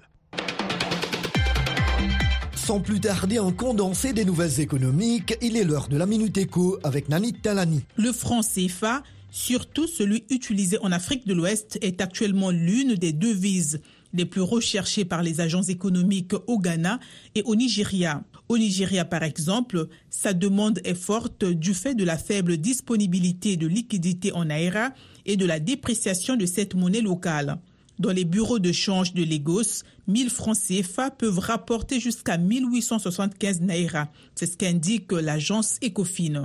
Sans 2.56 2.80
plus 2.80 3.00
tarder, 3.00 3.38
un 3.38 3.52
condensé 3.52 4.14
des 4.14 4.26
nouvelles 4.26 4.60
économiques, 4.60 5.38
il 5.42 5.58
est 5.58 5.64
l'heure 5.64 5.90
de 5.90 5.98
la 5.98 6.08
Minute 6.08 6.38
Éco 6.40 6.80
avec 6.84 7.08
Nani 7.08 7.34
Talani. 7.34 7.86
Le 7.98 8.12
franc 8.12 8.42
CFA 8.42 9.04
surtout 9.30 9.88
celui 9.88 10.26
utilisé 10.30 10.78
en 10.82 10.92
Afrique 10.92 11.28
de 11.28 11.34
l'Ouest, 11.34 11.78
est 11.82 12.02
actuellement 12.02 12.52
l'une 12.52 12.96
des 12.96 13.14
devises 13.14 13.82
les 14.14 14.26
plus 14.26 14.42
recherchées 14.42 15.06
par 15.06 15.24
les 15.24 15.42
agences 15.42 15.70
économiques 15.70 16.34
au 16.48 16.60
Ghana 16.60 17.00
et 17.36 17.44
au 17.44 17.56
Nigeria. 17.56 18.24
Au 18.50 18.58
Nigeria, 18.58 19.06
par 19.06 19.24
exemple, 19.24 19.88
sa 20.10 20.34
demande 20.34 20.80
est 20.84 20.94
forte 20.94 21.44
du 21.46 21.74
fait 21.74 21.96
de 21.96 22.04
la 22.04 22.18
faible 22.18 22.58
disponibilité 22.58 23.58
de 23.58 23.68
liquidités 23.68 24.32
en 24.32 24.46
Naira 24.46 24.92
et 25.26 25.36
de 25.36 25.46
la 25.46 25.60
dépréciation 25.60 26.36
de 26.36 26.46
cette 26.46 26.76
monnaie 26.76 27.02
locale. 27.02 27.60
Dans 28.00 28.12
les 28.12 28.26
bureaux 28.26 28.60
de 28.60 28.72
change 28.72 29.14
de 29.14 29.24
Lagos, 29.24 29.84
1000 30.08 30.30
francs 30.30 30.58
CFA 30.58 31.10
peuvent 31.10 31.40
rapporter 31.40 32.00
jusqu'à 32.00 32.38
1875 32.38 33.62
Naira. 33.62 34.10
C'est 34.36 34.46
ce 34.46 34.56
qu'indique 34.56 35.12
l'agence 35.12 35.80
Ecofin. 35.84 36.44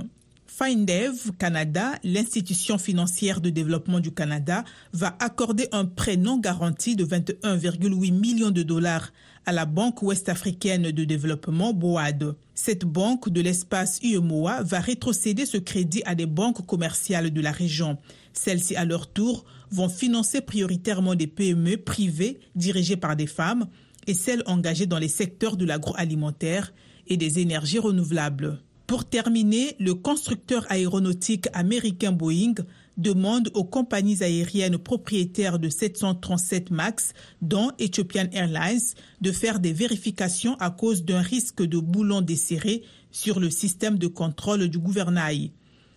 Findev 0.55 1.31
Canada, 1.39 1.93
l'institution 2.03 2.77
financière 2.77 3.41
de 3.41 3.49
développement 3.49 3.99
du 3.99 4.11
Canada, 4.11 4.63
va 4.93 5.15
accorder 5.19 5.67
un 5.71 5.85
prêt 5.85 6.15
non 6.15 6.37
garanti 6.37 6.95
de 6.95 7.03
21,8 7.03 8.11
millions 8.13 8.51
de 8.51 8.61
dollars 8.61 9.11
à 9.47 9.51
la 9.51 9.65
Banque 9.65 10.03
ouest-africaine 10.03 10.91
de 10.91 11.03
développement 11.05 11.73
BOAD. 11.73 12.35
Cette 12.53 12.85
banque 12.85 13.29
de 13.29 13.41
l'espace 13.41 13.99
UEMOA 14.03 14.61
va 14.61 14.79
rétrocéder 14.79 15.47
ce 15.47 15.57
crédit 15.57 16.03
à 16.05 16.13
des 16.13 16.27
banques 16.27 16.63
commerciales 16.67 17.31
de 17.31 17.41
la 17.41 17.51
région. 17.51 17.97
Celles-ci, 18.33 18.75
à 18.75 18.85
leur 18.85 19.11
tour, 19.11 19.45
vont 19.71 19.89
financer 19.89 20.39
prioritairement 20.39 21.15
des 21.15 21.25
PME 21.25 21.77
privées 21.77 22.39
dirigées 22.55 22.97
par 22.97 23.15
des 23.15 23.25
femmes 23.27 23.65
et 24.05 24.13
celles 24.13 24.43
engagées 24.45 24.85
dans 24.85 24.99
les 24.99 25.07
secteurs 25.07 25.57
de 25.57 25.65
l'agroalimentaire 25.65 26.73
et 27.07 27.17
des 27.17 27.39
énergies 27.39 27.79
renouvelables. 27.79 28.59
Pour 28.87 29.05
terminer, 29.05 29.75
le 29.79 29.95
constructeur 29.95 30.65
aéronautique 30.69 31.47
américain 31.53 32.11
Boeing 32.11 32.55
demande 32.97 33.49
aux 33.53 33.63
compagnies 33.63 34.21
aériennes 34.21 34.77
propriétaires 34.77 35.57
de 35.57 35.69
737 35.69 36.69
MAX, 36.69 37.13
dont 37.41 37.71
Ethiopian 37.79 38.27
Airlines, 38.33 38.81
de 39.21 39.31
faire 39.31 39.59
des 39.59 39.73
vérifications 39.73 40.55
à 40.59 40.69
cause 40.69 41.05
d'un 41.05 41.21
risque 41.21 41.63
de 41.63 41.79
boulons 41.79 42.21
desserrés 42.21 42.83
sur 43.11 43.39
le 43.39 43.49
système 43.49 43.97
de 43.97 44.07
contrôle 44.07 44.67
du 44.67 44.79
gouvernail. 44.79 45.51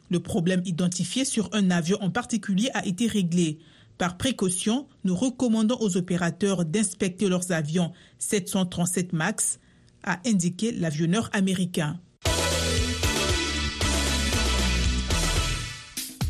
Le 0.09 0.21
problème 0.21 0.63
identifié 0.65 1.25
sur 1.25 1.51
un 1.53 1.71
avion 1.71 1.99
en 2.01 2.11
particulier 2.11 2.71
a 2.73 2.87
été 2.87 3.09
réglé. 3.09 3.59
Par 3.99 4.17
précaution, 4.17 4.87
nous 5.05 5.17
recommandons 5.17 5.79
aux 5.81 5.97
opérateurs 5.97 6.65
d'inspecter 6.65 7.29
leurs 7.29 7.51
avions 7.51 7.93
737 8.19 9.13
MAX, 9.13 9.59
a 10.05 10.21
indiqué 10.25 10.71
l'avionneur 10.71 11.29
américain. 11.33 11.99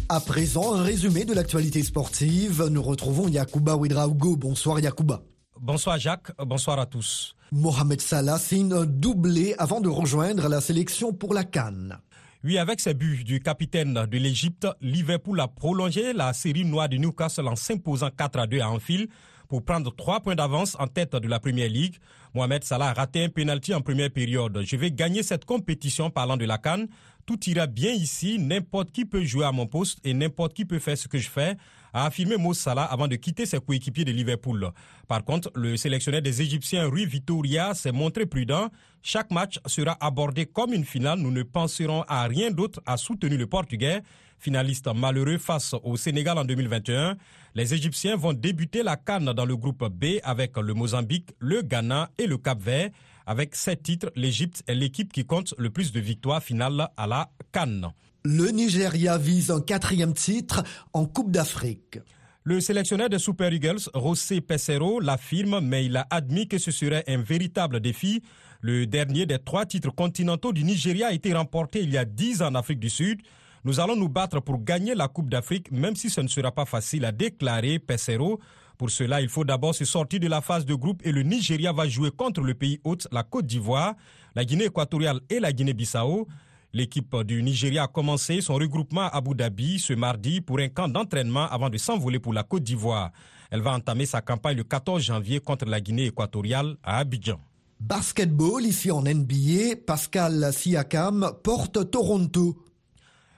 À 0.09 0.21
présent, 0.21 0.73
un 0.73 0.85
résumé 0.85 1.25
de 1.25 1.35
l'actualité 1.35 1.83
sportive. 1.83 2.69
Nous 2.71 2.83
retrouvons 2.83 3.27
Yakuba 3.27 3.75
Ouedraogo. 3.75 4.37
Bonsoir 4.37 4.79
Yakuba. 4.79 5.21
Bonsoir 5.61 5.99
Jacques, 5.99 6.31
bonsoir 6.39 6.79
à 6.79 6.87
tous. 6.87 7.35
Mohamed 7.51 8.01
Salah 8.01 8.39
signe 8.39 8.73
un 8.73 8.85
doublé 8.85 9.57
avant 9.59 9.81
de 9.81 9.89
rejoindre 9.89 10.49
la 10.49 10.61
sélection 10.61 11.13
pour 11.13 11.35
la 11.35 11.43
Cannes. 11.43 11.99
Oui, 12.45 12.57
avec 12.57 12.79
ses 12.79 12.95
buts 12.95 13.25
du 13.25 13.41
capitaine 13.41 13.95
de 13.95 14.19
l'Égypte, 14.19 14.69
Liverpool 14.81 15.41
a 15.41 15.49
prolongé 15.49 16.13
la 16.13 16.33
série 16.33 16.65
noire 16.65 16.89
de 16.89 16.99
Newcastle 16.99 17.49
en 17.49 17.57
s'imposant 17.57 18.11
4 18.17 18.39
à 18.39 18.47
2 18.47 18.61
à 18.61 18.71
Anfield 18.71 19.09
pour 19.49 19.65
prendre 19.65 19.95
3 19.95 20.21
points 20.21 20.35
d'avance 20.35 20.77
en 20.79 20.87
tête 20.87 21.15
de 21.17 21.29
la 21.29 21.39
Première 21.39 21.69
Ligue. 21.69 21.97
Mohamed 22.35 22.65
Salah 22.65 22.89
a 22.89 22.93
raté 22.93 23.25
un 23.25 23.29
penalty 23.29 23.75
en 23.75 23.81
première 23.81 24.11
période. 24.11 24.63
Je 24.65 24.77
vais 24.77 24.91
gagner 24.91 25.23
cette 25.23 25.45
compétition 25.45 26.11
parlant 26.11 26.37
de 26.37 26.45
la 26.45 26.59
Cannes 26.59 26.89
tout 27.27 27.39
ira 27.51 27.67
bien 27.67 27.93
ici, 27.93 28.39
n'importe 28.39 28.93
qui 28.93 29.05
peut 29.05 29.25
jouer 29.25 29.45
à 29.45 29.53
mon 29.53 29.67
poste 29.67 29.99
et 30.05 30.15
n'importe 30.15 30.55
qui 30.55 30.65
peut 30.65 30.79
faire 30.79 30.97
ce 30.97 31.09
que 31.09 31.19
je 31.19 31.29
fais, 31.29 31.57
a 31.93 32.07
affirmé 32.07 32.37
Mo 32.37 32.55
Salah 32.55 32.85
avant 32.85 33.09
de 33.09 33.17
quitter 33.17 33.47
ses 33.47 33.59
coéquipiers 33.59 34.05
de 34.05 34.13
Liverpool. 34.13 34.71
Par 35.09 35.25
contre, 35.25 35.51
le 35.55 35.77
sélectionneur 35.77 36.23
des 36.23 36.41
Égyptiens 36.41 36.87
Rui 36.87 37.05
Vitoria 37.05 37.75
s'est 37.75 37.93
montré 37.93 38.27
prudent. 38.27 38.71
Chaque 39.03 39.31
match 39.31 39.59
sera 39.67 39.97
abordé 40.01 40.47
comme 40.47 40.73
une 40.73 40.85
finale. 40.85 41.19
Nous 41.19 41.31
ne 41.31 41.43
penserons 41.43 42.03
à 42.07 42.25
rien 42.25 42.51
d'autre, 42.51 42.81
à 42.87 42.97
soutenir 42.97 43.39
le 43.39 43.47
Portugais. 43.47 44.03
Finaliste 44.39 44.89
malheureux 44.95 45.39
face 45.39 45.75
au 45.83 45.97
Sénégal 45.97 46.39
en 46.39 46.45
2021, 46.45 47.17
les 47.55 47.75
Égyptiens 47.75 48.17
vont 48.17 48.33
débuter 48.33 48.83
la 48.83 48.97
Cannes 48.97 49.33
dans 49.33 49.45
le 49.47 49.57
groupe 49.57 49.85
B 49.89 50.21
avec 50.23 50.57
le 50.57 50.75
Mozambique, 50.75 51.31
le 51.39 51.63
Ghana 51.63 52.11
et 52.19 52.27
le 52.27 52.37
Cap-Vert. 52.39 52.91
Avec 53.27 53.57
sept 53.57 53.83
titres, 53.83 54.13
l'Égypte 54.15 54.63
est 54.67 54.75
l'équipe 54.75 55.13
qui 55.13 55.25
compte 55.25 55.55
le 55.59 55.71
plus 55.71 55.91
de 55.91 56.01
victoires 56.01 56.43
finales 56.43 56.89
à 56.97 57.07
la 57.07 57.31
Cannes. 57.53 57.89
Le 58.25 58.51
Nigeria 58.51 59.19
vise 59.19 59.51
un 59.51 59.61
quatrième 59.61 60.13
titre 60.13 60.63
en 60.93 61.07
Coupe 61.07 61.31
d'Afrique. 61.31 61.99
Le 62.45 62.61
sélectionneur 62.61 63.09
des 63.09 63.19
Super 63.19 63.53
Eagles, 63.53 63.89
José 63.95 64.41
Pesero, 64.41 65.01
l'affirme, 65.01 65.61
mais 65.61 65.85
il 65.87 65.97
a 65.97 66.07
admis 66.11 66.47
que 66.47 66.59
ce 66.59 66.71
serait 66.71 67.03
un 67.09 67.19
véritable 67.23 67.81
défi. 67.81 68.23
Le 68.61 68.87
dernier 68.87 69.27
des 69.27 69.39
trois 69.39 69.67
titres 69.67 69.91
continentaux 69.91 70.53
du 70.53 70.63
Nigeria 70.63 71.09
a 71.09 71.13
été 71.13 71.35
remporté 71.35 71.83
il 71.83 71.91
y 71.91 71.99
a 71.99 72.05
dix 72.05 72.43
ans 72.43 72.49
en 72.49 72.55
Afrique 72.55 72.79
du 72.79 72.91
Sud. 72.91 73.21
Nous 73.67 73.81
allons 73.81 73.97
nous 73.97 74.09
battre 74.09 74.39
pour 74.41 74.63
gagner 74.63 74.95
la 74.95 75.09
Coupe 75.09 75.29
d'Afrique, 75.29 75.73
même 75.73 75.97
si 75.97 76.09
ce 76.09 76.21
ne 76.21 76.29
sera 76.29 76.53
pas 76.53 76.67
facile, 76.67 77.05
a 77.05 77.11
déclaré 77.11 77.81
Pesero. 77.81 78.39
Pour 78.79 78.91
cela, 78.91 79.21
il 79.21 79.29
faut 79.29 79.45
d'abord 79.45 79.75
se 79.75 79.85
sortir 79.85 80.21
de 80.21 80.29
la 80.29 80.41
phase 80.41 80.65
de 80.65 80.75
groupe 80.77 81.05
et 81.05 81.11
le 81.11 81.25
Nigeria 81.25 81.73
va 81.73 81.89
jouer 81.89 82.13
contre 82.13 82.43
le 82.43 82.55
pays 82.55 82.79
hôte, 82.85 83.09
la 83.11 83.25
Côte 83.25 83.47
d'Ivoire, 83.47 83.95
la 84.37 84.45
Guinée 84.45 84.67
équatoriale 84.67 85.19
et 85.29 85.41
la 85.41 85.53
Guinée-Bissau. 85.53 86.29
L'équipe 86.73 87.17
du 87.25 87.43
Nigeria 87.43 87.83
a 87.83 87.89
commencé 87.89 88.41
son 88.41 88.55
regroupement 88.55 89.01
à 89.09 89.17
Abu 89.17 89.35
Dhabi 89.35 89.81
ce 89.81 89.95
mardi 89.95 90.41
pour 90.41 90.61
un 90.61 90.69
camp 90.69 90.87
d'entraînement 90.87 91.49
avant 91.49 91.69
de 91.69 91.77
s'envoler 91.77 92.21
pour 92.21 92.35
la 92.35 92.45
Côte 92.45 92.63
d'Ivoire. 92.63 93.11
Elle 93.51 93.63
va 93.63 93.73
entamer 93.73 94.07
sa 94.07 94.21
campagne 94.21 94.59
le 94.59 94.63
14 94.63 95.03
janvier 95.03 95.41
contre 95.41 95.65
la 95.65 95.81
Guinée 95.81 96.07
équatoriale 96.07 96.77
à 96.85 96.99
Abidjan. 96.99 97.41
Basketball, 97.81 98.65
ici 98.65 98.93
en 98.93 99.03
NBA, 99.03 99.77
Pascal 99.85 100.53
Siakam 100.53 101.33
porte 101.43 101.91
Toronto 101.91 102.57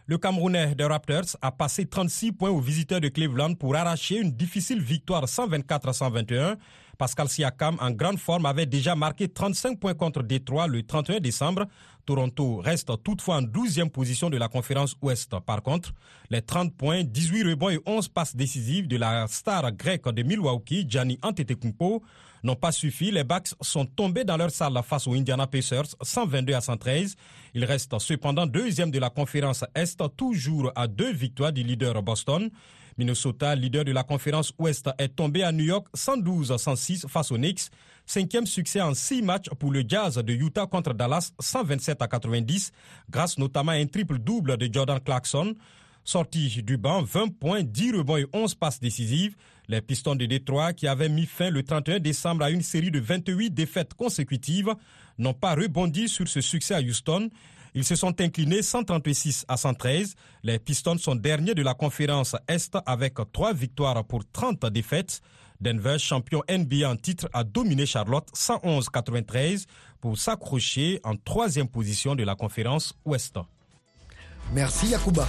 le 0.08 0.16
Camerounais 0.16 0.74
des 0.74 0.84
Raptors 0.84 1.36
a 1.42 1.52
passé 1.52 1.84
36 1.84 2.32
points 2.32 2.48
aux 2.48 2.60
visiteurs 2.60 3.00
de 3.00 3.08
Cleveland 3.08 3.52
pour 3.54 3.76
arracher 3.76 4.16
une 4.16 4.32
difficile 4.32 4.80
victoire 4.80 5.28
124 5.28 5.86
à 5.86 5.92
121. 5.92 6.56
Pascal 6.96 7.28
Siakam, 7.28 7.76
en 7.78 7.90
grande 7.90 8.18
forme, 8.18 8.46
avait 8.46 8.64
déjà 8.64 8.96
marqué 8.96 9.28
35 9.28 9.78
points 9.78 9.92
contre 9.92 10.22
Détroit 10.22 10.66
le 10.66 10.82
31 10.82 11.20
décembre. 11.20 11.66
Toronto 12.06 12.56
reste 12.56 12.90
toutefois 13.04 13.36
en 13.36 13.42
12e 13.42 13.90
position 13.90 14.30
de 14.30 14.38
la 14.38 14.48
conférence 14.48 14.96
Ouest. 15.02 15.38
Par 15.44 15.62
contre, 15.62 15.92
les 16.30 16.40
30 16.40 16.74
points, 16.74 17.04
18 17.04 17.42
rebonds 17.42 17.68
et 17.68 17.80
11 17.84 18.08
passes 18.08 18.34
décisives 18.34 18.88
de 18.88 18.96
la 18.96 19.26
star 19.28 19.70
grecque 19.72 20.08
de 20.08 20.22
Milwaukee, 20.22 20.86
Gianni 20.88 21.18
Antetokounmpo, 21.20 22.02
n'ont 22.42 22.57
pas 22.57 22.73
suffi. 22.73 23.11
Les 23.11 23.25
Bucks 23.25 23.54
sont 23.61 23.87
tombés 23.87 24.25
dans 24.25 24.37
leur 24.37 24.50
salle 24.50 24.78
face 24.85 25.07
aux 25.07 25.14
Indiana 25.14 25.47
Pacers, 25.47 25.95
122 26.00 26.54
à 26.54 26.61
113. 26.61 27.16
Ils 27.54 27.64
restent 27.64 27.99
cependant 27.99 28.47
deuxième 28.47 28.90
de 28.90 28.99
la 28.99 29.11
conférence 29.11 29.64
Est, 29.75 30.02
toujours 30.16 30.73
à 30.75 30.87
deux 30.87 31.12
victoires 31.12 31.52
du 31.52 31.62
leader 31.62 32.02
Boston. 32.02 32.50
Minnesota, 32.99 33.54
leader 33.54 33.85
de 33.85 33.92
la 33.92 34.02
conférence 34.02 34.52
Ouest, 34.59 34.90
est 34.99 35.09
tombé 35.09 35.45
à 35.45 35.52
New 35.52 35.64
York 35.64 35.87
112 35.95 36.50
à 36.50 36.59
106 36.59 37.07
face 37.09 37.30
aux 37.30 37.37
Knicks. 37.37 37.71
Cinquième 38.04 38.47
succès 38.47 38.80
en 38.80 38.95
six 38.95 39.23
matchs 39.23 39.50
pour 39.59 39.71
le 39.71 39.85
Jazz 39.87 40.16
de 40.16 40.33
Utah 40.33 40.66
contre 40.66 40.95
Dallas, 40.95 41.30
127 41.38 42.02
à 42.02 42.09
90, 42.09 42.73
grâce 43.11 43.38
notamment 43.38 43.73
à 43.73 43.76
un 43.76 43.87
triple-double 43.87 44.57
de 44.57 44.68
Jordan 44.73 44.99
Clarkson. 44.99 45.54
Sorti 46.08 46.62
du 46.62 46.78
banc, 46.78 47.02
20 47.02 47.38
points, 47.38 47.62
10 47.62 47.92
rebonds 47.98 48.16
et 48.16 48.26
11 48.32 48.54
passes 48.54 48.80
décisives. 48.80 49.36
Les 49.68 49.82
Pistons 49.82 50.14
de 50.14 50.24
Détroit, 50.24 50.72
qui 50.72 50.88
avaient 50.88 51.10
mis 51.10 51.26
fin 51.26 51.50
le 51.50 51.62
31 51.62 51.98
décembre 51.98 52.44
à 52.44 52.50
une 52.50 52.62
série 52.62 52.90
de 52.90 52.98
28 52.98 53.50
défaites 53.50 53.92
consécutives, 53.92 54.74
n'ont 55.18 55.34
pas 55.34 55.54
rebondi 55.54 56.08
sur 56.08 56.26
ce 56.26 56.40
succès 56.40 56.72
à 56.72 56.80
Houston. 56.80 57.28
Ils 57.74 57.84
se 57.84 57.94
sont 57.94 58.18
inclinés 58.22 58.62
136 58.62 59.44
à 59.48 59.58
113. 59.58 60.14
Les 60.44 60.58
Pistons 60.58 60.96
sont 60.96 61.14
derniers 61.14 61.54
de 61.54 61.62
la 61.62 61.74
conférence 61.74 62.34
Est 62.48 62.78
avec 62.86 63.16
trois 63.30 63.52
victoires 63.52 64.02
pour 64.06 64.22
30 64.32 64.64
défaites. 64.72 65.20
Denver, 65.60 65.98
champion 65.98 66.42
NBA 66.48 66.88
en 66.88 66.96
titre, 66.96 67.28
a 67.34 67.44
dominé 67.44 67.84
Charlotte 67.84 68.30
111-93 68.34 69.66
pour 70.00 70.16
s'accrocher 70.16 71.00
en 71.04 71.16
troisième 71.16 71.68
position 71.68 72.14
de 72.14 72.24
la 72.24 72.34
conférence 72.34 72.94
Ouest. 73.04 73.36
Merci 74.52 74.88
Yakuba. 74.88 75.26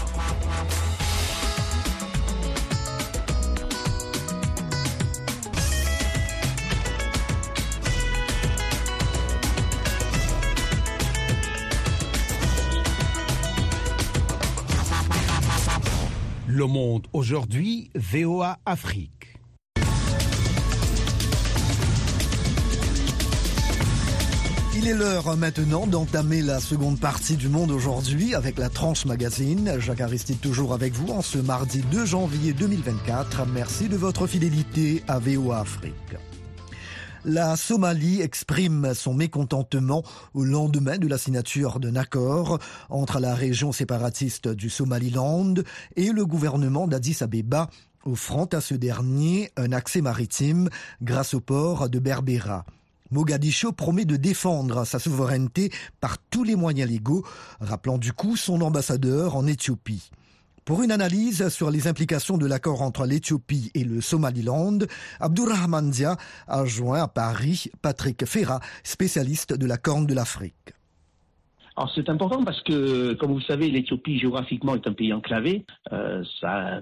Le 16.48 16.66
Monde 16.66 17.08
aujourd'hui, 17.14 17.90
VOA 17.96 18.58
Afrique. 18.66 19.19
Il 24.82 24.88
est 24.88 24.94
l'heure 24.94 25.36
maintenant 25.36 25.88
d'entamer 25.88 26.42
la 26.42 26.62
seconde 26.62 27.02
partie 27.02 27.36
du 27.36 27.50
Monde 27.50 27.70
aujourd'hui 27.70 28.34
avec 28.34 28.58
la 28.58 28.70
tranche 28.70 29.06
magazine. 29.06 29.74
Jacques 29.78 30.00
Aristide 30.00 30.40
toujours 30.40 30.74
avec 30.74 30.94
vous 30.94 31.12
en 31.12 31.22
ce 31.22 31.38
mardi 31.38 31.82
2 31.92 32.06
janvier 32.06 32.54
2024. 32.54 33.46
Merci 33.54 33.90
de 33.90 33.98
votre 33.98 34.26
fidélité 34.26 35.04
à 35.10 35.20
VOA 35.20 35.60
Afrique. 35.60 36.16
La 37.26 37.58
Somalie 37.58 38.22
exprime 38.22 38.94
son 38.94 39.14
mécontentement 39.14 40.02
au 40.34 40.46
lendemain 40.46 40.98
de 40.98 41.10
la 41.10 41.18
signature 41.18 41.82
d'un 41.82 41.98
accord 41.98 42.58
entre 42.90 43.20
la 43.20 43.36
région 43.36 43.74
séparatiste 43.74 44.48
du 44.48 44.70
Somaliland 44.70 45.56
et 45.98 46.14
le 46.14 46.26
gouvernement 46.26 46.88
d'Addis 46.88 47.18
Abeba, 47.20 47.70
offrant 48.06 48.46
à 48.46 48.62
ce 48.62 48.76
dernier 48.76 49.52
un 49.58 49.74
accès 49.74 50.00
maritime 50.00 50.70
grâce 51.02 51.34
au 51.34 51.42
port 51.42 51.90
de 51.90 52.00
Berbera. 52.00 52.64
Mogadiscio 53.12 53.72
promet 53.72 54.06
de 54.06 54.16
défendre 54.16 54.86
sa 54.86 55.00
souveraineté 55.00 55.72
par 56.00 56.18
tous 56.30 56.44
les 56.44 56.56
moyens 56.56 56.90
légaux, 56.90 57.26
rappelant 57.60 57.98
du 57.98 58.14
coup 58.14 58.36
son 58.36 58.62
ambassadeur 58.62 59.36
en 59.36 59.48
Éthiopie. 59.48 60.12
Pour 60.66 60.84
une 60.84 60.92
analyse 60.92 61.50
sur 61.50 61.72
les 61.72 61.88
implications 61.88 62.38
de 62.38 62.46
l'accord 62.46 62.84
entre 62.84 63.08
l'Éthiopie 63.08 63.72
et 63.74 63.84
le 63.84 64.02
Somaliland, 64.02 64.78
Abdurrahman 65.20 65.90
Dia 65.90 66.16
a 66.48 66.66
joint 66.66 67.02
à 67.02 67.08
Paris 67.08 67.72
Patrick 67.82 68.26
Ferra, 68.26 68.60
spécialiste 68.84 69.54
de 69.54 69.66
la 69.66 69.78
Corne 69.78 70.06
de 70.06 70.14
l'Afrique. 70.14 70.79
Alors 71.80 71.90
c'est 71.96 72.10
important 72.10 72.44
parce 72.44 72.62
que, 72.62 73.14
comme 73.14 73.32
vous 73.32 73.40
savez, 73.40 73.70
l'Éthiopie 73.70 74.20
géographiquement 74.20 74.76
est 74.76 74.86
un 74.86 74.92
pays 74.92 75.14
enclavé. 75.14 75.64
Euh, 75.94 76.26
ça, 76.42 76.82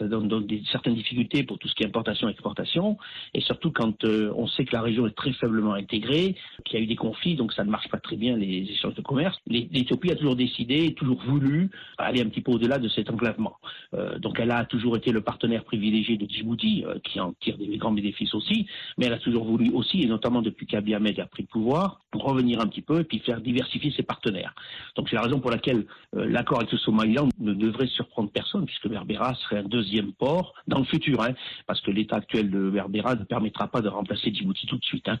donne 0.00 0.28
donc 0.28 0.50
certaines 0.72 0.94
difficultés 0.94 1.42
pour 1.42 1.58
tout 1.58 1.68
ce 1.68 1.74
qui 1.74 1.82
est 1.82 1.86
importation-exportation, 1.86 2.96
et 3.34 3.42
surtout 3.42 3.72
quand 3.72 4.04
euh, 4.04 4.32
on 4.34 4.46
sait 4.46 4.64
que 4.64 4.72
la 4.72 4.80
région 4.80 5.06
est 5.06 5.14
très 5.14 5.34
faiblement 5.34 5.74
intégrée, 5.74 6.34
qu'il 6.64 6.78
y 6.78 6.80
a 6.80 6.84
eu 6.84 6.86
des 6.86 6.96
conflits, 6.96 7.36
donc 7.36 7.52
ça 7.52 7.62
ne 7.62 7.70
marche 7.70 7.90
pas 7.90 7.98
très 7.98 8.16
bien 8.16 8.38
les 8.38 8.66
échanges 8.70 8.94
de 8.94 9.02
commerce. 9.02 9.36
L'Éthiopie 9.48 10.10
a 10.10 10.16
toujours 10.16 10.36
décidé, 10.36 10.94
toujours 10.94 11.22
voulu 11.22 11.70
aller 11.98 12.22
un 12.22 12.30
petit 12.30 12.40
peu 12.40 12.52
au-delà 12.52 12.78
de 12.78 12.88
cet 12.88 13.10
enclavement. 13.10 13.56
Euh, 13.92 14.18
donc 14.18 14.40
elle 14.40 14.50
a 14.50 14.64
toujours 14.64 14.96
été 14.96 15.12
le 15.12 15.20
partenaire 15.20 15.62
privilégié 15.62 16.16
de 16.16 16.24
Djibouti, 16.26 16.86
qui 17.04 17.20
en 17.20 17.34
tire 17.34 17.58
des 17.58 17.76
grands 17.76 17.92
bénéfices 17.92 18.34
aussi, 18.34 18.66
mais 18.96 19.04
elle 19.04 19.12
a 19.12 19.18
toujours 19.18 19.44
voulu 19.44 19.70
aussi, 19.72 20.00
et 20.00 20.06
notamment 20.06 20.40
depuis 20.40 20.66
qu'Abiy 20.66 20.94
Ahmed 20.94 21.20
a 21.20 21.26
pris 21.26 21.42
le 21.42 21.48
pouvoir, 21.48 22.00
revenir 22.18 22.60
un 22.60 22.66
petit 22.66 22.82
peu 22.82 23.00
et 23.00 23.04
puis 23.04 23.18
faire 23.18 23.42
diversifier 23.42 23.92
ses 23.92 24.05
partenaires. 24.06 24.54
Donc 24.96 25.08
c'est 25.08 25.16
la 25.16 25.22
raison 25.22 25.40
pour 25.40 25.50
laquelle 25.50 25.86
euh, 26.16 26.26
l'accord 26.26 26.58
avec 26.58 26.72
le 26.72 26.78
Somaliland 26.78 27.28
ne 27.38 27.54
devrait 27.54 27.88
surprendre 27.88 28.30
personne, 28.30 28.64
puisque 28.66 28.88
Berbera 28.88 29.34
serait 29.34 29.58
un 29.58 29.68
deuxième 29.68 30.12
port 30.12 30.54
dans 30.66 30.78
le 30.78 30.84
futur, 30.84 31.22
hein, 31.22 31.34
parce 31.66 31.80
que 31.80 31.90
l'état 31.90 32.16
actuel 32.16 32.50
de 32.50 32.70
Berbera 32.70 33.14
ne 33.14 33.24
permettra 33.24 33.68
pas 33.68 33.80
de 33.80 33.88
remplacer 33.88 34.32
Djibouti 34.32 34.66
tout 34.66 34.78
de 34.78 34.84
suite. 34.84 35.08
Hein. 35.08 35.18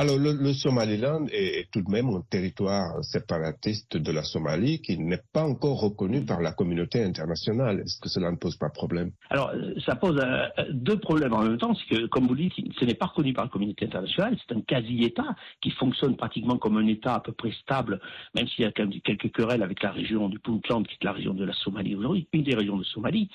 Alors, 0.00 0.16
le, 0.16 0.32
le 0.32 0.54
Somaliland 0.54 1.26
est, 1.30 1.60
est, 1.60 1.70
tout 1.70 1.82
de 1.82 1.90
même 1.90 2.08
un 2.08 2.22
territoire 2.30 3.04
séparatiste 3.04 3.98
de 3.98 4.12
la 4.12 4.22
Somalie 4.22 4.80
qui 4.80 4.98
n'est 4.98 5.20
pas 5.30 5.42
encore 5.42 5.78
reconnu 5.78 6.24
par 6.24 6.40
la 6.40 6.52
communauté 6.52 7.04
internationale. 7.04 7.80
Est-ce 7.80 8.00
que 8.00 8.08
cela 8.08 8.30
ne 8.30 8.36
pose 8.36 8.56
pas 8.56 8.70
problème? 8.70 9.10
Alors, 9.28 9.52
ça 9.84 9.96
pose 9.96 10.18
euh, 10.18 10.46
deux 10.70 10.98
problèmes 10.98 11.34
en 11.34 11.42
même 11.42 11.58
temps. 11.58 11.74
C'est 11.74 11.94
que, 11.94 12.06
comme 12.06 12.26
vous 12.26 12.34
le 12.34 12.48
dites, 12.48 12.54
ce 12.78 12.86
n'est 12.86 12.94
pas 12.94 13.06
reconnu 13.06 13.34
par 13.34 13.44
la 13.44 13.50
communauté 13.50 13.84
internationale. 13.84 14.38
C'est 14.38 14.56
un 14.56 14.62
quasi-État 14.62 15.36
qui 15.60 15.70
fonctionne 15.72 16.16
pratiquement 16.16 16.56
comme 16.56 16.78
un 16.78 16.86
État 16.86 17.16
à 17.16 17.20
peu 17.20 17.32
près 17.32 17.52
stable, 17.60 18.00
même 18.34 18.46
s'il 18.48 18.64
y 18.64 18.68
a 18.68 18.72
quelques 18.72 19.30
querelles 19.32 19.62
avec 19.62 19.82
la 19.82 19.90
région 19.90 20.28
du 20.28 20.38
Puntland, 20.38 20.82
qui 20.82 20.94
est 20.94 21.04
la 21.04 21.12
région 21.12 21.34
de 21.34 21.44
la 21.44 21.52
Somalie 21.52 21.94
aujourd'hui, 21.94 22.26
une 22.32 22.42
des 22.42 22.54
régions 22.54 22.76
de 22.76 22.84
Somalie. 22.84 23.28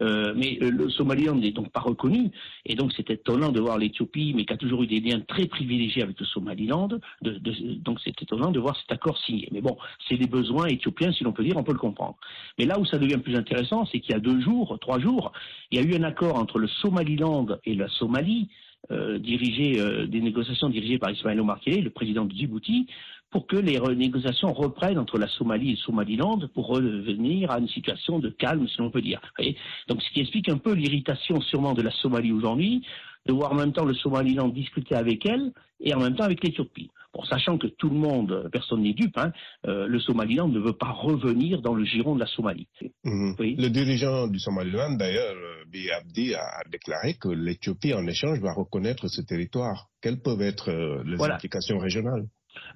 Euh, 0.00 0.32
mais 0.36 0.58
le 0.60 0.88
Somaliland 0.90 1.34
n'est 1.34 1.52
donc 1.52 1.70
pas 1.70 1.80
reconnu. 1.80 2.30
Et 2.66 2.74
donc, 2.74 2.92
c'est 2.96 3.10
étonnant 3.10 3.50
de 3.50 3.60
voir 3.60 3.78
l'Éthiopie, 3.78 4.32
mais 4.34 4.44
qui 4.44 4.52
a 4.52 4.56
toujours 4.56 4.82
eu 4.82 4.86
des 4.86 5.00
liens 5.00 5.20
très 5.20 5.46
privilégiés 5.46 6.02
avec 6.02 6.18
le 6.18 6.26
Somaliland. 6.26 6.88
De, 6.88 7.00
de, 7.22 7.74
donc 7.74 7.98
c'est 8.04 8.20
étonnant 8.22 8.50
de 8.50 8.60
voir 8.60 8.76
cet 8.76 8.92
accord 8.92 9.18
signé. 9.18 9.48
Mais 9.52 9.60
bon, 9.60 9.76
c'est 10.08 10.16
des 10.16 10.26
besoins 10.26 10.66
éthiopiens, 10.66 11.12
si 11.12 11.24
l'on 11.24 11.32
peut 11.32 11.44
dire, 11.44 11.56
on 11.56 11.64
peut 11.64 11.72
le 11.72 11.78
comprendre. 11.78 12.16
Mais 12.58 12.64
là 12.64 12.78
où 12.78 12.84
ça 12.84 12.98
devient 12.98 13.18
plus 13.18 13.36
intéressant, 13.36 13.86
c'est 13.86 14.00
qu'il 14.00 14.12
y 14.12 14.16
a 14.16 14.20
deux 14.20 14.40
jours, 14.40 14.78
trois 14.80 14.98
jours, 14.98 15.32
il 15.70 15.80
y 15.80 15.84
a 15.84 15.86
eu 15.86 15.94
un 15.94 16.04
accord 16.04 16.36
entre 16.36 16.58
le 16.58 16.68
Somaliland 16.68 17.46
et 17.64 17.74
la 17.74 17.88
Somalie, 17.88 18.48
euh, 18.90 19.18
euh, 19.18 20.06
des 20.06 20.20
négociations 20.20 20.68
dirigées 20.68 20.98
par 20.98 21.10
Ismaël 21.10 21.40
Omar 21.40 21.60
le 21.66 21.88
président 21.90 22.24
de 22.24 22.32
Djibouti, 22.32 22.86
pour 23.30 23.46
que 23.46 23.56
les 23.56 23.78
négociations 23.94 24.52
reprennent 24.52 24.98
entre 24.98 25.18
la 25.18 25.28
Somalie 25.28 25.68
et 25.68 25.72
le 25.72 25.78
Somaliland 25.78 26.38
pour 26.52 26.66
revenir 26.66 27.50
à 27.50 27.58
une 27.58 27.68
situation 27.68 28.18
de 28.18 28.28
calme, 28.28 28.68
si 28.68 28.78
l'on 28.78 28.90
peut 28.90 29.00
dire. 29.00 29.20
Donc, 29.88 30.02
ce 30.02 30.10
qui 30.12 30.20
explique 30.20 30.50
un 30.50 30.58
peu 30.58 30.74
l'irritation 30.74 31.40
sûrement 31.40 31.72
de 31.72 31.80
la 31.80 31.90
Somalie 31.90 32.32
aujourd'hui, 32.32 32.82
de 33.26 33.32
voir 33.32 33.52
en 33.52 33.56
même 33.56 33.72
temps 33.72 33.84
le 33.84 33.94
Somaliland 33.94 34.48
discuter 34.48 34.94
avec 34.94 35.26
elle 35.26 35.52
et 35.80 35.94
en 35.94 36.00
même 36.00 36.14
temps 36.14 36.24
avec 36.24 36.42
l'Éthiopie. 36.42 36.90
Bon, 37.14 37.22
sachant 37.24 37.58
que 37.58 37.66
tout 37.66 37.90
le 37.90 37.96
monde, 37.96 38.48
personne 38.50 38.82
n'est 38.82 38.94
dupe, 38.94 39.18
hein, 39.18 39.32
euh, 39.66 39.86
le 39.86 40.00
Somaliland 40.00 40.48
ne 40.48 40.58
veut 40.58 40.72
pas 40.72 40.90
revenir 40.90 41.60
dans 41.60 41.74
le 41.74 41.84
giron 41.84 42.14
de 42.14 42.20
la 42.20 42.26
Somalie. 42.26 42.68
Mmh. 43.04 43.34
Oui. 43.38 43.54
Le 43.56 43.68
dirigeant 43.68 44.28
du 44.28 44.38
Somaliland, 44.38 44.92
d'ailleurs, 44.92 45.36
Bi 45.70 45.90
Abdi, 45.90 46.34
a 46.34 46.62
déclaré 46.70 47.14
que 47.14 47.28
l'Éthiopie, 47.28 47.92
en 47.92 48.06
échange, 48.06 48.40
va 48.40 48.54
reconnaître 48.54 49.08
ce 49.08 49.20
territoire. 49.20 49.88
Quelles 50.00 50.22
peuvent 50.22 50.40
être 50.40 50.70
euh, 50.70 51.02
les 51.04 51.16
voilà. 51.16 51.34
implications 51.34 51.78
régionales? 51.78 52.26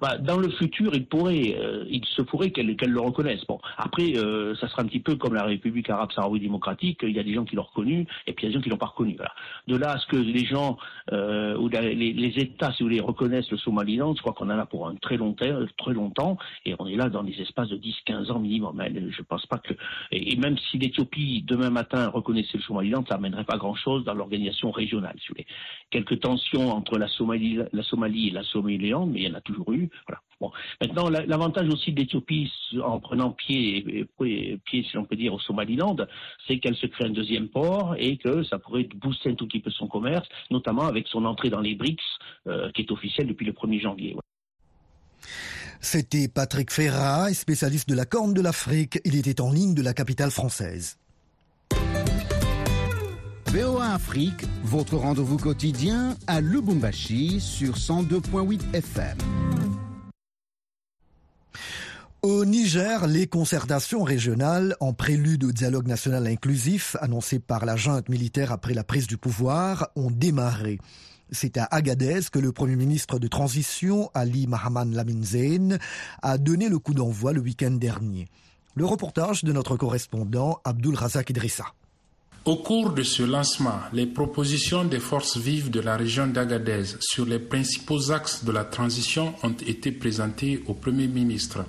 Bah, 0.01 0.17
dans 0.17 0.37
le 0.37 0.49
futur, 0.49 0.91
il 0.93 1.05
pourrait, 1.05 1.55
euh, 1.59 1.85
il 1.89 2.03
se 2.05 2.21
pourrait 2.21 2.51
qu'elle 2.51 2.75
qu 2.75 2.85
le 2.85 2.99
reconnaisse. 2.99 3.45
Bon, 3.47 3.59
après, 3.77 4.17
euh, 4.17 4.55
ça 4.55 4.67
sera 4.67 4.81
un 4.81 4.85
petit 4.85 4.99
peu 4.99 5.15
comme 5.15 5.33
la 5.33 5.43
République 5.43 5.89
arabe 5.89 6.11
sahraoui 6.11 6.39
démocratique. 6.39 6.99
Il 7.03 7.15
y 7.15 7.19
a 7.19 7.23
des 7.23 7.33
gens 7.33 7.45
qui 7.45 7.55
l'ont 7.55 7.63
reconnu 7.63 8.07
et 8.25 8.33
puis 8.33 8.45
il 8.45 8.49
y 8.49 8.49
a 8.49 8.49
des 8.49 8.55
gens 8.55 8.61
qui 8.61 8.69
l'ont 8.69 8.77
pas 8.77 8.87
reconnu. 8.87 9.17
De 9.67 9.77
là 9.77 9.91
à 9.91 9.99
ce 9.99 10.07
que 10.07 10.17
les 10.17 10.45
gens 10.45 10.77
euh, 11.11 11.57
ou 11.57 11.69
les, 11.69 11.95
les, 11.95 12.39
États, 12.39 12.71
si 12.73 12.83
vous 12.83 12.89
voulez, 12.89 13.01
reconnaissent 13.01 13.51
le 13.51 13.57
Somaliland, 13.57 14.13
je 14.15 14.21
crois 14.21 14.33
qu'on 14.33 14.49
en 14.49 14.59
a 14.59 14.65
pour 14.65 14.87
un 14.87 14.95
très 14.95 15.17
long, 15.17 15.33
très 15.33 15.93
longtemps 15.93 16.37
et 16.65 16.75
on 16.79 16.87
est 16.87 16.95
là 16.95 17.09
dans 17.09 17.23
des 17.23 17.39
espaces 17.41 17.69
de 17.69 17.77
10-15 17.77 18.31
ans 18.31 18.39
minimum. 18.39 18.81
Je 19.09 19.21
pense 19.21 19.45
pas 19.45 19.57
que 19.57 19.73
et, 20.11 20.35
même 20.35 20.57
si 20.57 20.77
l'Éthiopie 20.77 21.43
demain 21.45 21.69
matin 21.69 22.07
reconnaissait 22.09 22.57
le 22.57 22.63
Somaliland, 22.63 23.03
ça 23.07 23.15
amènerait 23.15 23.43
pas 23.43 23.57
grand-chose 23.57 24.03
dans 24.03 24.13
l'organisation 24.13 24.71
régionale. 24.71 25.15
Si 25.19 25.27
vous 25.29 25.35
voulez. 25.35 25.47
Quelques 25.89 26.19
tensions 26.19 26.71
entre 26.71 26.97
la 26.97 27.07
Somalie, 27.07 27.59
la 27.71 27.83
Somalie 27.83 28.27
et 28.27 28.31
la 28.31 28.43
Somaliland, 28.43 29.05
mais 29.05 29.21
il 29.21 29.29
y 29.29 29.31
en 29.31 29.35
a 29.35 29.41
toujours 29.41 29.71
eu. 29.73 29.86
Voilà. 30.07 30.21
Bon. 30.39 30.51
Maintenant, 30.81 31.09
l'avantage 31.09 31.67
aussi 31.69 31.91
de 31.91 31.99
l'Éthiopie 31.99 32.51
en 32.83 32.99
prenant 32.99 33.31
pied, 33.31 34.07
pied, 34.17 34.83
si 34.83 34.95
l'on 34.95 35.05
peut 35.05 35.15
dire, 35.15 35.33
au 35.33 35.39
Somaliland, 35.39 35.97
c'est 36.47 36.59
qu'elle 36.59 36.75
se 36.75 36.85
crée 36.85 37.05
un 37.05 37.09
deuxième 37.09 37.47
port 37.47 37.95
et 37.97 38.17
que 38.17 38.43
ça 38.43 38.59
pourrait 38.59 38.87
booster 38.95 39.31
un 39.31 39.35
tout 39.35 39.47
petit 39.47 39.59
peu 39.59 39.71
son 39.71 39.87
commerce, 39.87 40.27
notamment 40.51 40.85
avec 40.85 41.07
son 41.07 41.25
entrée 41.25 41.49
dans 41.49 41.61
les 41.61 41.75
BRICS, 41.75 42.03
euh, 42.47 42.71
qui 42.71 42.81
est 42.83 42.91
officielle 42.91 43.27
depuis 43.27 43.45
le 43.45 43.53
1er 43.53 43.81
janvier. 43.81 44.13
Ouais. 44.13 44.21
C'était 45.79 46.27
Patrick 46.27 46.71
Ferrat, 46.71 47.33
spécialiste 47.33 47.89
de 47.89 47.95
la 47.95 48.05
Corne 48.05 48.33
de 48.33 48.41
l'Afrique. 48.41 48.99
Il 49.05 49.15
était 49.15 49.41
en 49.41 49.51
ligne 49.51 49.73
de 49.73 49.81
la 49.81 49.93
capitale 49.93 50.31
française. 50.31 50.97
VOA 53.47 53.93
Afrique, 53.93 54.43
votre 54.63 54.97
rendez-vous 54.97 55.37
quotidien 55.37 56.15
à 56.27 56.41
Lubumbashi 56.41 57.39
sur 57.39 57.75
102.8 57.75 58.75
FM. 58.75 59.17
Au 62.23 62.45
Niger, 62.45 63.05
les 63.05 63.27
concertations 63.27 64.01
régionales, 64.01 64.75
en 64.79 64.91
prélude 64.91 65.43
au 65.43 65.51
dialogue 65.51 65.87
national 65.87 66.25
inclusif 66.25 66.95
annoncé 66.99 67.37
par 67.37 67.63
la 67.63 67.75
junte 67.75 68.09
militaire 68.09 68.51
après 68.51 68.73
la 68.73 68.83
prise 68.83 69.05
du 69.05 69.17
pouvoir, 69.17 69.89
ont 69.95 70.09
démarré. 70.09 70.79
C'est 71.31 71.57
à 71.57 71.65
Agadez 71.65 72.21
que 72.31 72.39
le 72.39 72.51
Premier 72.51 72.75
ministre 72.75 73.19
de 73.19 73.27
transition, 73.27 74.09
Ali 74.15 74.47
Mahaman 74.47 74.95
Lamine 74.95 75.23
Zeyn, 75.23 75.77
a 76.23 76.39
donné 76.39 76.69
le 76.69 76.79
coup 76.79 76.95
d'envoi 76.95 77.33
le 77.33 77.41
week-end 77.41 77.71
dernier. 77.71 78.27
Le 78.73 78.85
reportage 78.85 79.43
de 79.43 79.53
notre 79.53 79.77
correspondant 79.77 80.59
Abdul 80.63 80.95
Razak 80.95 81.29
Idrissa. 81.29 81.65
Au 82.47 82.55
cours 82.55 82.91
de 82.93 83.03
ce 83.03 83.23
lancement, 83.23 83.77
les 83.91 84.05
propositions 84.05 84.85
des 84.85 85.01
forces 85.01 85.35
vives 85.35 85.69
de 85.69 85.81
la 85.81 85.97
région 85.97 86.27
d'Agadez 86.27 86.85
sur 87.01 87.25
les 87.25 87.39
principaux 87.39 88.09
axes 88.09 88.45
de 88.45 88.53
la 88.53 88.63
transition 88.63 89.33
ont 89.43 89.51
été 89.51 89.91
présentées 89.91 90.63
au 90.67 90.73
Premier 90.73 91.07
ministre. 91.07 91.65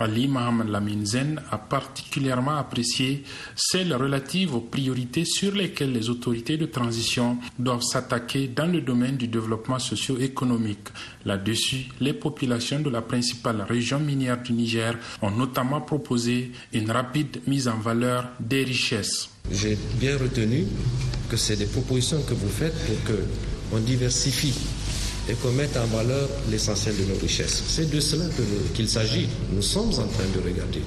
Ali 0.00 0.26
Mohamed 0.28 0.68
Laminzen 0.70 1.40
a 1.50 1.58
particulièrement 1.58 2.56
apprécié 2.56 3.22
celles 3.54 3.94
relatives 3.94 4.54
aux 4.54 4.62
priorités 4.62 5.26
sur 5.26 5.52
lesquelles 5.54 5.92
les 5.92 6.08
autorités 6.08 6.56
de 6.56 6.64
transition 6.64 7.36
doivent 7.58 7.82
s'attaquer 7.82 8.48
dans 8.48 8.66
le 8.66 8.80
domaine 8.80 9.18
du 9.18 9.28
développement 9.28 9.78
socio-économique. 9.78 10.88
Là-dessus, 11.26 11.86
les 12.00 12.14
populations 12.14 12.80
de 12.80 12.88
la 12.88 13.02
principale 13.02 13.60
région 13.60 14.00
minière 14.00 14.40
du 14.42 14.54
Niger 14.54 14.94
ont 15.20 15.30
notamment 15.30 15.82
proposé 15.82 16.50
une 16.72 16.90
rapide 16.90 17.42
mise 17.46 17.68
en 17.68 17.76
valeur 17.78 18.26
des 18.40 18.64
richesses. 18.64 19.28
J'ai 19.52 19.76
bien 20.00 20.16
retenu 20.16 20.64
que 21.28 21.36
c'est 21.36 21.56
des 21.56 21.66
propositions 21.66 22.22
que 22.22 22.34
vous 22.34 22.48
faites 22.48 22.74
pour 22.86 23.16
qu'on 23.70 23.78
diversifie 23.80 24.54
et 25.30 25.34
qu'on 25.34 25.52
mette 25.52 25.76
en 25.76 25.86
valeur 25.86 26.28
l'essentiel 26.50 26.96
de 26.96 27.04
nos 27.04 27.18
richesses. 27.20 27.62
C'est 27.68 27.88
de 27.88 28.00
cela 28.00 28.24
qu'il 28.74 28.88
s'agit. 28.88 29.28
Nous 29.52 29.62
sommes 29.62 29.90
en 29.90 30.06
train 30.08 30.26
de 30.34 30.44
regarder 30.44 30.82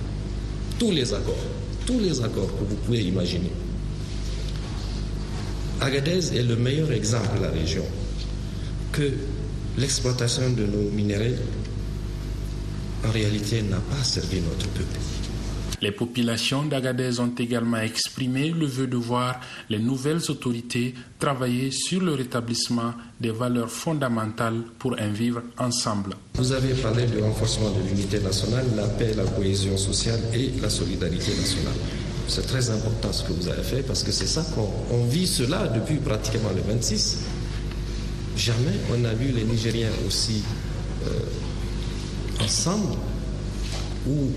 tous 0.77 0.91
les 0.91 1.13
accords, 1.13 1.45
tous 1.85 1.99
les 1.99 2.19
accords 2.21 2.49
que 2.59 2.65
vous 2.65 2.75
pouvez 2.85 3.03
imaginer. 3.03 3.51
Agadez 5.79 6.35
est 6.35 6.43
le 6.43 6.57
meilleur 6.57 6.91
exemple 6.91 7.37
de 7.37 7.43
la 7.43 7.51
région 7.51 7.85
que 8.91 9.11
l'exploitation 9.77 10.49
de 10.51 10.65
nos 10.65 10.89
minéraux 10.91 11.35
en 13.07 13.11
réalité 13.11 13.61
n'a 13.61 13.77
pas 13.77 14.03
servi 14.03 14.41
notre 14.41 14.67
peuple. 14.69 14.99
Les 15.83 15.91
populations 15.91 16.63
d'Agadez 16.63 17.19
ont 17.19 17.33
également 17.37 17.79
exprimé 17.79 18.51
le 18.51 18.65
vœu 18.65 18.87
de 18.87 18.95
voir 18.95 19.41
les 19.69 19.79
nouvelles 19.79 20.21
autorités 20.31 20.93
travailler 21.19 21.71
sur 21.71 21.99
le 21.99 22.13
rétablissement 22.13 22.93
des 23.19 23.31
valeurs 23.31 23.69
fondamentales 23.69 24.61
pour 24.79 24.95
un 24.97 25.09
vivre 25.09 25.41
ensemble. 25.57 26.15
Vous 26.35 26.53
avez 26.53 26.73
parlé 26.75 27.05
du 27.05 27.17
renforcement 27.19 27.69
de 27.71 27.81
l'unité 27.85 28.21
nationale, 28.21 28.65
la 28.77 28.87
paix, 28.87 29.11
la 29.17 29.25
cohésion 29.25 29.75
sociale 29.75 30.21
et 30.33 30.51
la 30.61 30.69
solidarité 30.69 31.35
nationale. 31.35 31.75
C'est 32.29 32.47
très 32.47 32.69
important 32.69 33.11
ce 33.11 33.23
que 33.25 33.33
vous 33.33 33.49
avez 33.49 33.63
fait 33.63 33.83
parce 33.85 34.03
que 34.03 34.13
c'est 34.13 34.25
ça 34.25 34.45
qu'on 34.55 35.03
vit 35.07 35.27
cela 35.27 35.67
depuis 35.67 35.97
pratiquement 35.97 36.51
le 36.55 36.61
26. 36.61 37.17
Jamais 38.37 38.79
on 38.89 39.03
a 39.03 39.13
vu 39.13 39.33
les 39.33 39.43
Nigériens 39.43 39.91
aussi 40.07 40.43
euh, 41.07 41.09
ensemble 42.41 42.95
ou 44.07 44.31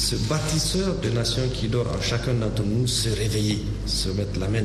ce 0.00 0.16
bâtisseur 0.16 0.98
de 1.02 1.10
nations 1.10 1.46
qui 1.52 1.68
dort 1.68 1.86
en 1.94 2.00
chacun 2.00 2.32
d'entre 2.32 2.62
nous 2.64 2.86
se 2.86 3.10
réveiller, 3.10 3.58
se 3.84 4.08
mettre 4.08 4.40
la 4.40 4.48
main 4.48 4.64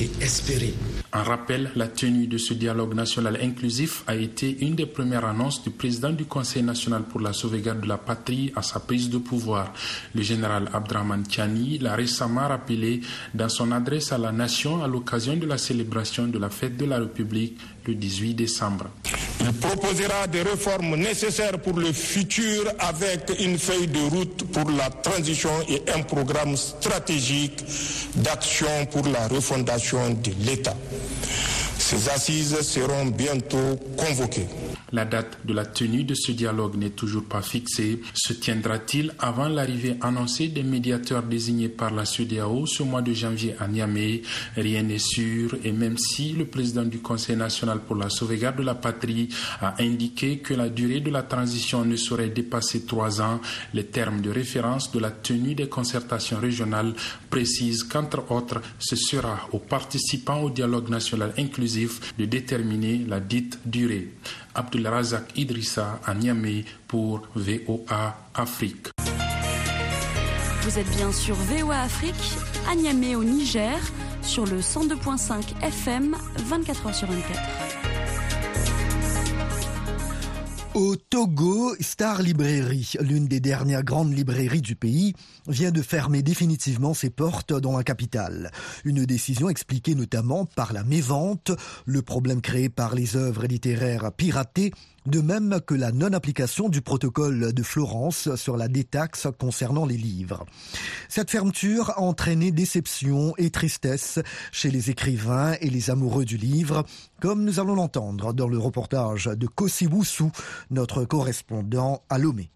et 0.00 0.10
espérer. 0.20 0.74
En 1.12 1.22
rappel, 1.22 1.70
la 1.76 1.86
tenue 1.86 2.26
de 2.26 2.36
ce 2.36 2.52
dialogue 2.52 2.92
national 2.94 3.38
inclusif 3.40 4.02
a 4.08 4.16
été 4.16 4.58
une 4.64 4.74
des 4.74 4.86
premières 4.86 5.24
annonces 5.24 5.62
du 5.62 5.70
président 5.70 6.10
du 6.10 6.24
Conseil 6.24 6.64
national 6.64 7.04
pour 7.04 7.20
la 7.20 7.32
sauvegarde 7.32 7.80
de 7.80 7.86
la 7.86 7.96
patrie 7.96 8.52
à 8.56 8.62
sa 8.62 8.80
prise 8.80 9.08
de 9.08 9.18
pouvoir. 9.18 9.72
Le 10.16 10.22
général 10.22 10.68
Abdraman 10.72 11.22
Tiani 11.22 11.78
l'a 11.78 11.94
récemment 11.94 12.48
rappelé 12.48 13.02
dans 13.34 13.48
son 13.48 13.70
adresse 13.70 14.10
à 14.10 14.18
la 14.18 14.32
nation 14.32 14.82
à 14.82 14.88
l'occasion 14.88 15.36
de 15.36 15.46
la 15.46 15.58
célébration 15.58 16.26
de 16.26 16.38
la 16.40 16.50
fête 16.50 16.76
de 16.76 16.86
la 16.86 16.98
République 16.98 17.56
le 17.86 17.94
18 17.94 18.34
décembre. 18.34 18.86
Il 19.44 19.52
proposera 19.54 20.26
des 20.28 20.42
réformes 20.42 20.94
nécessaires 20.96 21.58
pour 21.58 21.74
le 21.78 21.92
futur 21.92 22.64
avec 22.78 23.32
une 23.40 23.58
feuille 23.58 23.88
de 23.88 23.98
route 24.00 24.44
pour 24.52 24.70
la 24.70 24.88
transition 24.88 25.50
et 25.68 25.82
un 25.92 26.02
programme 26.02 26.56
stratégique 26.56 27.64
d'action 28.16 28.86
pour 28.90 29.04
la 29.06 29.26
refondation 29.28 30.10
de 30.10 30.30
l'État. 30.46 30.76
Ces 31.78 32.08
assises 32.08 32.60
seront 32.62 33.06
bientôt 33.06 33.78
convoquées. 33.96 34.46
La 34.92 35.06
date 35.06 35.38
de 35.46 35.54
la 35.54 35.64
tenue 35.64 36.04
de 36.04 36.14
ce 36.14 36.32
dialogue 36.32 36.76
n'est 36.76 36.90
toujours 36.90 37.24
pas 37.24 37.40
fixée. 37.40 38.00
Se 38.12 38.34
tiendra-t-il 38.34 39.14
avant 39.18 39.48
l'arrivée 39.48 39.96
annoncée 40.02 40.48
des 40.48 40.62
médiateurs 40.62 41.22
désignés 41.22 41.70
par 41.70 41.92
la 41.92 42.04
CEDEAO 42.04 42.66
ce 42.66 42.82
mois 42.82 43.00
de 43.00 43.14
janvier 43.14 43.54
à 43.58 43.68
Niamey? 43.68 44.20
Rien 44.54 44.82
n'est 44.82 44.98
sûr 44.98 45.56
et 45.64 45.72
même 45.72 45.96
si 45.96 46.32
le 46.32 46.44
président 46.44 46.82
du 46.84 46.98
Conseil 46.98 47.36
national 47.36 47.80
pour 47.80 47.96
la 47.96 48.10
sauvegarde 48.10 48.56
de 48.58 48.62
la 48.64 48.74
patrie 48.74 49.28
a 49.60 49.74
indiqué 49.80 50.38
que 50.38 50.52
la 50.52 50.68
durée 50.68 51.00
de 51.00 51.10
la 51.10 51.22
transition 51.22 51.84
ne 51.86 51.96
saurait 51.96 52.28
dépasser 52.28 52.84
trois 52.84 53.22
ans, 53.22 53.40
les 53.72 53.86
termes 53.86 54.20
de 54.20 54.30
référence 54.30 54.92
de 54.92 54.98
la 54.98 55.10
tenue 55.10 55.54
des 55.54 55.68
concertations 55.68 56.38
régionales 56.38 56.92
précisent 57.32 57.82
qu'entre 57.84 58.30
autres, 58.30 58.60
ce 58.78 58.94
sera 58.94 59.48
aux 59.52 59.58
participants 59.58 60.40
au 60.42 60.50
dialogue 60.50 60.90
national 60.90 61.32
inclusif 61.38 62.14
de 62.18 62.26
déterminer 62.26 62.98
la 63.08 63.20
dite 63.20 63.58
durée. 63.64 64.10
Abdulrazak 64.54 65.32
Idrissa 65.34 65.98
à 66.04 66.12
Niamey 66.14 66.66
pour 66.86 67.22
VOA 67.34 68.18
Afrique. 68.34 68.88
Vous 70.62 70.78
êtes 70.78 70.90
bien 70.94 71.10
sur 71.10 71.34
VOA 71.34 71.80
Afrique, 71.80 72.14
à 72.70 72.74
Niamey 72.74 73.14
au 73.16 73.24
Niger, 73.24 73.78
sur 74.20 74.44
le 74.44 74.60
102.5 74.60 75.56
FM, 75.62 76.14
24h 76.50 76.92
sur 76.94 77.08
24. 77.08 77.91
Au 80.74 80.96
Togo, 80.96 81.74
Star 81.80 82.22
Librairie, 82.22 82.94
l'une 83.00 83.28
des 83.28 83.40
dernières 83.40 83.82
grandes 83.82 84.14
librairies 84.14 84.62
du 84.62 84.74
pays, 84.74 85.12
vient 85.46 85.70
de 85.70 85.82
fermer 85.82 86.22
définitivement 86.22 86.94
ses 86.94 87.10
portes 87.10 87.52
dans 87.52 87.76
la 87.76 87.84
capitale. 87.84 88.50
Une 88.86 89.04
décision 89.04 89.50
expliquée 89.50 89.94
notamment 89.94 90.46
par 90.46 90.72
la 90.72 90.82
mévente, 90.82 91.50
le 91.84 92.00
problème 92.00 92.40
créé 92.40 92.70
par 92.70 92.94
les 92.94 93.16
œuvres 93.16 93.44
littéraires 93.44 94.12
piratées, 94.12 94.72
de 95.06 95.20
même 95.20 95.60
que 95.66 95.74
la 95.74 95.92
non-application 95.92 96.68
du 96.68 96.80
protocole 96.80 97.52
de 97.52 97.62
Florence 97.62 98.34
sur 98.36 98.56
la 98.56 98.68
détaxe 98.68 99.28
concernant 99.38 99.86
les 99.86 99.96
livres. 99.96 100.44
Cette 101.08 101.30
fermeture 101.30 101.90
a 101.90 102.00
entraîné 102.00 102.50
déception 102.52 103.34
et 103.38 103.50
tristesse 103.50 104.20
chez 104.52 104.70
les 104.70 104.90
écrivains 104.90 105.54
et 105.60 105.70
les 105.70 105.90
amoureux 105.90 106.24
du 106.24 106.36
livre, 106.36 106.84
comme 107.20 107.44
nous 107.44 107.60
allons 107.60 107.74
l'entendre 107.74 108.32
dans 108.32 108.48
le 108.48 108.58
reportage 108.58 109.24
de 109.24 109.46
Kosiwusu, 109.46 110.24
notre 110.70 111.04
correspondant 111.04 112.02
à 112.08 112.18
Lomé. 112.18 112.50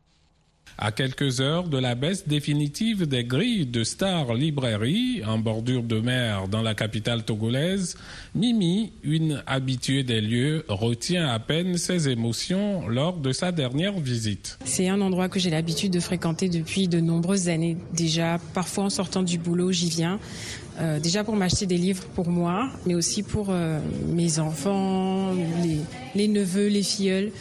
À 0.78 0.92
quelques 0.92 1.40
heures 1.40 1.68
de 1.68 1.78
la 1.78 1.94
baisse 1.94 2.28
définitive 2.28 3.08
des 3.08 3.24
grilles 3.24 3.64
de 3.64 3.82
Star 3.82 4.34
Librairie 4.34 5.22
en 5.26 5.38
bordure 5.38 5.82
de 5.82 6.00
mer 6.00 6.48
dans 6.48 6.60
la 6.60 6.74
capitale 6.74 7.24
togolaise, 7.24 7.96
Mimi, 8.34 8.92
une 9.02 9.42
habituée 9.46 10.02
des 10.02 10.20
lieux, 10.20 10.66
retient 10.68 11.28
à 11.28 11.38
peine 11.38 11.78
ses 11.78 12.10
émotions 12.10 12.88
lors 12.88 13.16
de 13.16 13.32
sa 13.32 13.52
dernière 13.52 13.98
visite. 13.98 14.58
C'est 14.66 14.90
un 14.90 15.00
endroit 15.00 15.30
que 15.30 15.38
j'ai 15.38 15.48
l'habitude 15.48 15.94
de 15.94 16.00
fréquenter 16.00 16.50
depuis 16.50 16.88
de 16.88 17.00
nombreuses 17.00 17.48
années 17.48 17.78
déjà. 17.94 18.38
Parfois 18.52 18.84
en 18.84 18.90
sortant 18.90 19.22
du 19.22 19.38
boulot, 19.38 19.72
j'y 19.72 19.88
viens. 19.88 20.20
Euh, 20.78 21.00
déjà 21.00 21.24
pour 21.24 21.36
m'acheter 21.36 21.64
des 21.64 21.78
livres 21.78 22.04
pour 22.14 22.28
moi, 22.28 22.68
mais 22.84 22.94
aussi 22.94 23.22
pour 23.22 23.46
euh, 23.48 23.80
mes 24.08 24.38
enfants, 24.38 25.32
les, 25.62 25.78
les 26.14 26.28
neveux, 26.28 26.68
les 26.68 26.82
filleuls. 26.82 27.32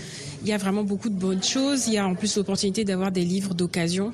Il 0.45 0.49
y 0.49 0.53
a 0.53 0.57
vraiment 0.57 0.83
beaucoup 0.83 1.09
de 1.09 1.15
bonnes 1.15 1.41
choses. 1.41 1.87
Il 1.87 1.95
y 1.95 1.97
a 1.97 2.05
en 2.05 2.13
plus 2.13 2.37
l'opportunité 2.37 2.85
d'avoir 2.85 3.11
des 3.11 3.25
livres 3.25 3.55
d'occasion. 3.55 4.13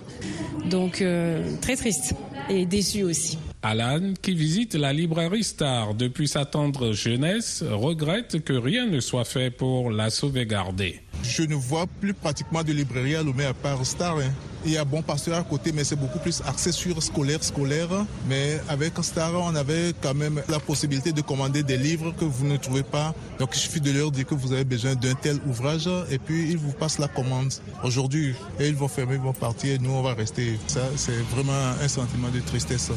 Donc 0.69 1.01
euh, 1.01 1.43
très 1.59 1.75
triste 1.75 2.15
et 2.49 2.65
déçu 2.65 3.03
aussi. 3.03 3.37
Alan, 3.61 4.13
qui 4.21 4.33
visite 4.33 4.75
la 4.75 4.93
librairie 4.93 5.43
Star 5.43 5.93
depuis 5.93 6.29
sa 6.29 6.45
tendre 6.45 6.93
jeunesse, 6.93 7.65
regrette 7.69 8.45
que 8.45 8.53
rien 8.53 8.87
ne 8.87 9.01
soit 9.01 9.25
fait 9.25 9.51
pour 9.51 9.91
la 9.91 10.09
sauvegarder. 10.09 11.01
Je 11.21 11.43
ne 11.43 11.55
vois 11.55 11.85
plus 11.99 12.13
pratiquement 12.13 12.63
de 12.63 12.71
librairie 12.71 13.17
à 13.17 13.23
Lomé 13.23 13.43
à 13.43 13.53
part 13.53 13.85
Star. 13.85 14.17
Hein. 14.19 14.31
Il 14.63 14.73
y 14.73 14.77
a 14.77 14.85
Bon 14.85 15.01
Pasteur 15.01 15.39
à 15.39 15.43
côté, 15.43 15.71
mais 15.71 15.83
c'est 15.83 15.95
beaucoup 15.95 16.19
plus 16.19 16.41
axé 16.45 16.71
sur 16.71 17.01
scolaire, 17.01 17.43
scolaire. 17.43 18.05
Mais 18.29 18.59
avec 18.69 18.93
Star, 19.01 19.33
on 19.33 19.55
avait 19.55 19.93
quand 20.01 20.13
même 20.13 20.41
la 20.49 20.59
possibilité 20.59 21.11
de 21.11 21.21
commander 21.21 21.63
des 21.63 21.77
livres 21.77 22.13
que 22.17 22.25
vous 22.25 22.45
ne 22.45 22.57
trouvez 22.57 22.83
pas. 22.83 23.15
Donc 23.39 23.49
il 23.55 23.59
suffit 23.59 23.81
de 23.81 23.91
leur 23.91 24.11
dire 24.11 24.25
que 24.25 24.35
vous 24.35 24.53
avez 24.53 24.63
besoin 24.63 24.93
d'un 24.93 25.15
tel 25.15 25.39
ouvrage 25.47 25.89
et 26.11 26.19
puis 26.19 26.51
ils 26.51 26.57
vous 26.57 26.73
passent 26.73 26.99
la 26.99 27.07
commande 27.07 27.51
aujourd'hui. 27.83 28.35
Et 28.59 28.67
ils 28.67 28.75
vont 28.75 28.87
fermer, 28.87 29.15
ils 29.15 29.21
vont 29.21 29.33
partir 29.33 29.73
et 29.73 29.79
nous 29.79 29.91
on 29.91 30.03
va 30.03 30.13
rester. 30.13 30.59
Ça, 30.67 30.81
c'est 30.95 31.21
vraiment 31.33 31.73
un 31.81 31.87
sentiment 31.87 32.29
de 32.29 32.39
tristesse. 32.39 32.91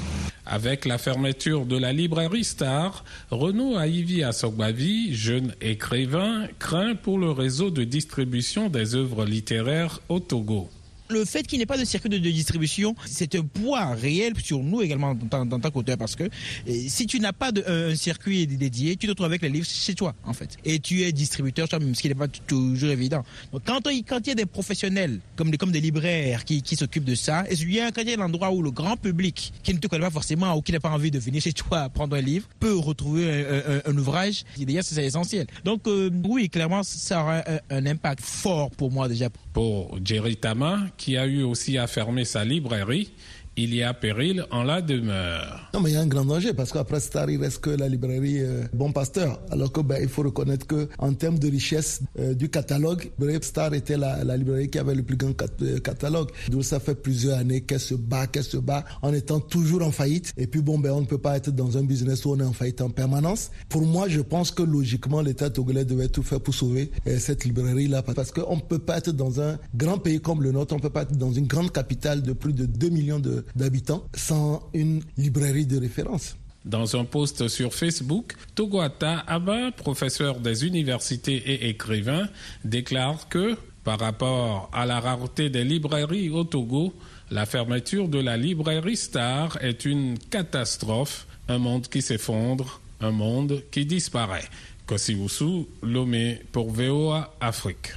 Avec 0.45 0.85
la 0.85 0.99
fermeture 0.99 1.65
de 1.65 1.79
la 1.79 1.95
librairie 1.95 2.45
Star, 2.45 3.05
Renaud 3.31 3.81
Aivi 3.81 4.23
Asogbavi, 4.23 5.15
jeune 5.15 5.55
écrivain, 5.63 6.47
craint 6.59 6.95
pour 6.95 7.19
le 7.19 7.31
réseau 7.31 7.71
de 7.71 7.85
distribution 7.85 8.69
des 8.69 8.95
œuvres 8.95 9.25
littéraires 9.25 10.01
au 10.11 10.21
Togo 10.21 10.69
le 11.09 11.25
fait 11.25 11.47
qu'il 11.47 11.59
n'y 11.59 11.63
ait 11.63 11.67
pas 11.67 11.79
de 11.79 11.85
circuit 11.85 12.09
de, 12.09 12.19
distribution, 12.19 12.95
c'est 13.07 13.35
un 13.35 13.43
poids 13.43 13.95
réel 13.95 14.33
sur 14.43 14.63
nous 14.63 14.83
également 14.83 15.15
dans, 15.15 15.47
tant 15.47 15.71
qu'auteur 15.71 15.99
parce 15.99 16.17
que 16.17 16.25
si 16.67 17.07
tu 17.07 17.21
n'as 17.21 17.33
pas 17.33 17.53
de, 17.53 17.63
un 17.67 17.95
circuit 17.95 18.47
dédié, 18.47 18.97
tu 18.97 19.07
te 19.07 19.13
trouves 19.13 19.27
avec 19.27 19.43
les 19.43 19.49
livres 19.49 19.67
chez 19.67 19.95
toi 19.95 20.15
en 20.25 20.33
fait. 20.33 20.57
Et 20.65 20.79
tu 20.79 21.03
es 21.03 21.13
distributeur, 21.13 21.69
ce 21.71 22.01
qui 22.01 22.09
n'est 22.09 22.15
pas 22.15 22.29
toujours 22.29 22.91
évident. 22.91 23.25
Quand, 23.65 23.81
il 23.91 24.05
y 24.27 24.31
a 24.31 24.35
des 24.35 24.47
professionnels 24.47 25.21
comme 25.37 25.51
des, 25.51 25.81
libraires 25.81 26.45
qui, 26.45 26.63
s'occupent 26.77 27.05
de 27.05 27.15
ça, 27.15 27.45
et 27.51 27.57
bien 27.65 27.91
quand 27.91 28.03
il 28.03 28.11
y 28.11 28.15
a 28.15 28.17
l'endroit 28.17 28.51
où 28.51 28.63
le 28.63 28.71
grand 28.71 28.97
public 28.97 29.53
qui 29.63 29.75
ne 29.75 29.79
te 29.79 29.87
connaît 29.87 30.05
pas 30.05 30.11
forcément 30.11 30.55
ou 30.57 30.63
qui 30.63 30.73
n'a 30.73 30.81
pas 30.81 30.91
envie 30.91 31.11
de 31.11 31.19
venir 31.19 31.43
chez 31.43 31.53
toi 31.53 31.89
prendre 31.89 32.17
un 32.17 32.21
livre 32.21 32.49
peut 32.61 32.77
retrouver 32.77 33.45
un, 33.87 33.97
ouvrage, 33.97 34.45
c'est 34.57 35.05
essentiel. 35.05 35.47
Donc 35.65 35.87
euh, 35.87 36.11
oui, 36.25 36.49
clairement 36.49 36.83
ça 36.83 37.23
aura 37.23 37.39
un, 37.39 37.59
un, 37.71 37.87
impact 37.87 38.23
fort 38.23 38.71
pour 38.71 38.91
moi 38.91 39.09
déjà. 39.09 39.29
Pour 39.53 39.99
Jerry 40.05 40.37
Tama, 40.37 40.81
qui 40.97 41.17
a 41.17 41.27
eu 41.27 41.43
aussi 41.43 41.79
à 41.79 41.87
fermer 41.87 42.25
sa 42.25 42.45
librairie 42.45 43.11
il 43.57 43.75
y 43.75 43.83
a 43.83 43.95
péril 43.95 44.45
en 44.51 44.63
la 44.65 44.83
demeure. 44.83 45.69
Non, 45.73 45.81
mais 45.81 45.91
il 45.91 45.95
y 45.95 45.97
a 45.97 46.01
un 46.01 46.07
grand 46.07 46.25
danger 46.25 46.53
parce 46.53 46.73
qu'après 46.73 47.01
Star, 47.01 47.31
il 47.31 47.41
reste 47.41 47.61
que 47.61 47.71
la 47.71 47.89
librairie 47.89 48.41
euh, 48.41 48.65
Bon 48.73 48.93
Pasteur. 48.93 49.41
Alors 49.51 49.71
que 49.73 49.81
ben, 49.81 49.99
il 50.01 50.09
faut 50.09 50.23
reconnaître 50.23 50.67
que 50.67 50.89
en 50.99 51.13
termes 51.15 51.39
de 51.39 51.49
richesse 51.49 52.01
euh, 52.19 52.35
du 52.35 52.49
catalogue, 52.49 53.11
Star 53.43 53.75
était 53.75 53.97
la, 53.97 54.25
la, 54.25 54.37
librairie 54.37 54.71
qui 54.71 54.79
avait 54.79 54.95
le 54.95 55.03
plus 55.03 55.17
grand 55.17 55.33
euh, 55.63 55.79
catalogue. 55.79 56.31
Donc 56.51 56.65
ça 56.65 56.81
fait 56.81 56.95
plusieurs 56.95 57.39
années 57.39 57.61
qu'elle 57.61 57.81
se 57.81 57.95
bat, 57.95 58.27
qu'elle 58.27 58.45
se 58.45 58.57
bat 58.57 58.85
en 59.03 59.13
étant 59.13 59.41
toujours 59.41 59.83
en 59.83 59.93
faillite. 59.93 60.33
Et 60.37 60.47
puis 60.47 60.61
bon, 60.61 60.79
ben 60.79 60.93
on 60.93 61.01
ne 61.01 61.07
peut 61.07 61.19
pas 61.19 61.37
être 61.37 61.51
dans 61.51 61.79
un 61.79 61.85
business 61.85 62.25
où 62.25 62.33
on 62.33 62.41
est 62.41 62.45
en 62.45 62.53
faillite 62.53 62.81
en 62.81 62.91
permanence. 62.91 63.51
Pour 63.69 63.83
moi, 63.83 64.09
je 64.09 64.21
pense 64.21 64.51
que 64.51 64.63
logiquement 64.63 65.21
l'État 65.21 65.51
togolais 65.51 65.85
devait 65.85 66.09
tout 66.09 66.23
faire 66.23 66.41
pour 66.41 66.55
sauver 66.55 66.91
cette 67.19 67.45
librairie 67.45 67.89
là 67.89 68.03
parce 68.03 68.31
qu'on 68.31 68.57
ne 68.57 68.61
peut 68.61 68.79
pas 68.79 68.99
être 68.99 69.13
dans 69.13 69.41
un 69.41 69.59
grand 69.75 69.99
pays 69.99 70.21
comme 70.21 70.43
le 70.43 70.53
nôtre, 70.53 70.75
on 70.75 70.79
ne 70.79 70.83
peut 70.83 70.91
pas 70.91 71.03
être 71.03 71.17
dans 71.17 71.33
une 71.33 71.47
grande 71.47 71.73
capitale 71.73 72.23
de 72.23 72.33
plus 72.33 72.53
de 72.53 72.67
2 72.67 72.89
millions 72.89 73.21
de 73.21 73.44
d'habitants 73.55 74.05
sans 74.15 74.69
une 74.75 75.03
librairie 75.17 75.67
de 75.67 75.79
référence. 75.79 76.37
Dans 76.65 76.97
un 76.97 77.05
post 77.05 77.49
sur 77.49 77.75
Facebook, 77.75 78.35
Togoata 78.55 79.19
Abba, 79.27 79.71
professeur 79.73 80.41
des 80.41 80.67
universités 80.67 81.37
et 81.37 81.69
écrivain, 81.69 82.29
déclare 82.65 83.29
que, 83.29 83.57
par 83.85 84.01
rapport 84.01 84.71
à 84.73 84.87
la 84.87 84.99
rareté 84.99 85.51
des 85.51 85.63
librairies 85.63 86.31
au 86.31 86.45
Togo, 86.45 86.95
la 87.31 87.45
fermeture 87.45 88.09
de 88.09 88.19
la 88.19 88.39
librairie 88.39 88.97
Star 88.97 89.59
est 89.63 89.85
une 89.85 90.19
catastrophe, 90.19 91.27
un 91.49 91.59
monde 91.59 91.89
qui 91.89 92.01
s'effondre, 92.01 92.81
un 93.01 93.11
monde 93.11 93.63
qui 93.71 93.85
disparaît. 93.85 94.49
Kosiwusu, 94.87 95.67
Lomé 95.83 96.41
pour 96.53 96.71
VOA 96.71 97.35
Afrique. 97.41 97.95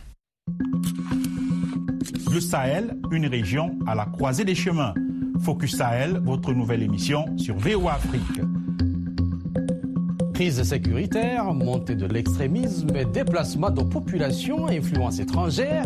Le 2.32 2.40
Sahel, 2.40 2.98
une 3.12 3.28
région 3.28 3.78
à 3.88 3.96
la 3.96 4.06
croisée 4.06 4.46
des 4.46 4.56
chemins. 4.56 4.94
Focus 5.39 5.78
Sahel, 5.78 6.19
votre 6.23 6.54
nouvelle 6.54 6.84
émission 6.84 7.26
sur 7.38 7.56
VOA 7.58 7.93
Afrique. 7.93 8.41
Crise 10.34 10.62
sécuritaire, 10.63 11.54
montée 11.54 11.95
de 11.95 12.06
l'extrémisme 12.06 13.06
déplacement 13.12 13.69
de 13.69 13.82
populations 13.82 14.67
à 14.67 14.71
influence 14.71 15.19
étrangère, 15.19 15.86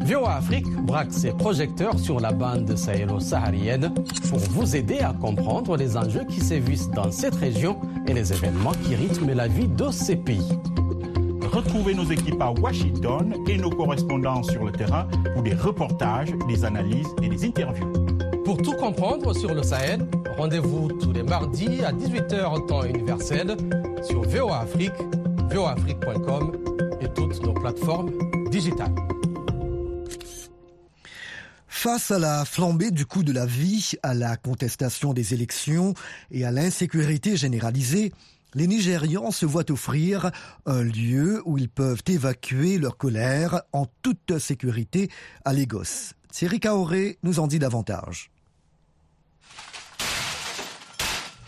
VOA 0.00 0.36
Afrique 0.36 0.68
braque 0.82 1.12
ses 1.12 1.32
projecteurs 1.32 1.98
sur 1.98 2.20
la 2.20 2.32
bande 2.32 2.76
sahélo-saharienne 2.76 3.92
pour 4.28 4.38
vous 4.38 4.76
aider 4.76 5.00
à 5.00 5.12
comprendre 5.12 5.76
les 5.76 5.96
enjeux 5.96 6.24
qui 6.28 6.40
sévissent 6.40 6.90
dans 6.90 7.10
cette 7.10 7.34
région 7.34 7.78
et 8.06 8.14
les 8.14 8.32
événements 8.32 8.72
qui 8.84 8.94
rythment 8.94 9.34
la 9.34 9.48
vie 9.48 9.68
de 9.68 9.90
ces 9.90 10.16
pays. 10.16 10.58
Retrouvez 11.52 11.94
nos 11.94 12.04
équipes 12.04 12.40
à 12.40 12.50
Washington 12.50 13.34
et 13.48 13.56
nos 13.56 13.70
correspondants 13.70 14.42
sur 14.42 14.64
le 14.64 14.72
terrain 14.72 15.06
pour 15.32 15.42
des 15.42 15.54
reportages, 15.54 16.32
des 16.46 16.64
analyses 16.64 17.08
et 17.22 17.28
des 17.28 17.44
interviews. 17.46 18.07
Pour 18.48 18.62
tout 18.62 18.72
comprendre 18.72 19.36
sur 19.36 19.52
le 19.52 19.62
Sahel, 19.62 20.08
rendez-vous 20.38 20.88
tous 20.92 21.12
les 21.12 21.22
mardis 21.22 21.84
à 21.84 21.92
18h 21.92 22.46
en 22.46 22.60
temps 22.60 22.82
universel 22.82 23.54
sur 24.02 24.22
VOA 24.22 24.60
Afrique, 24.60 24.90
et 27.02 27.08
toutes 27.12 27.42
nos 27.42 27.52
plateformes 27.52 28.10
digitales. 28.50 28.94
Face 31.66 32.10
à 32.10 32.18
la 32.18 32.46
flambée 32.46 32.90
du 32.90 33.04
coût 33.04 33.22
de 33.22 33.34
la 33.34 33.44
vie, 33.44 33.92
à 34.02 34.14
la 34.14 34.38
contestation 34.38 35.12
des 35.12 35.34
élections 35.34 35.92
et 36.30 36.46
à 36.46 36.50
l'insécurité 36.50 37.36
généralisée, 37.36 38.14
les 38.54 38.66
Nigérians 38.66 39.30
se 39.30 39.44
voient 39.44 39.70
offrir 39.70 40.30
un 40.64 40.82
lieu 40.82 41.42
où 41.44 41.58
ils 41.58 41.68
peuvent 41.68 42.02
évacuer 42.06 42.78
leur 42.78 42.96
colère 42.96 43.60
en 43.74 43.84
toute 44.00 44.38
sécurité 44.38 45.10
à 45.44 45.52
Lagos. 45.52 46.14
Thierry 46.32 46.60
Kaoré 46.60 47.18
nous 47.22 47.40
en 47.40 47.46
dit 47.46 47.58
davantage. 47.58 48.30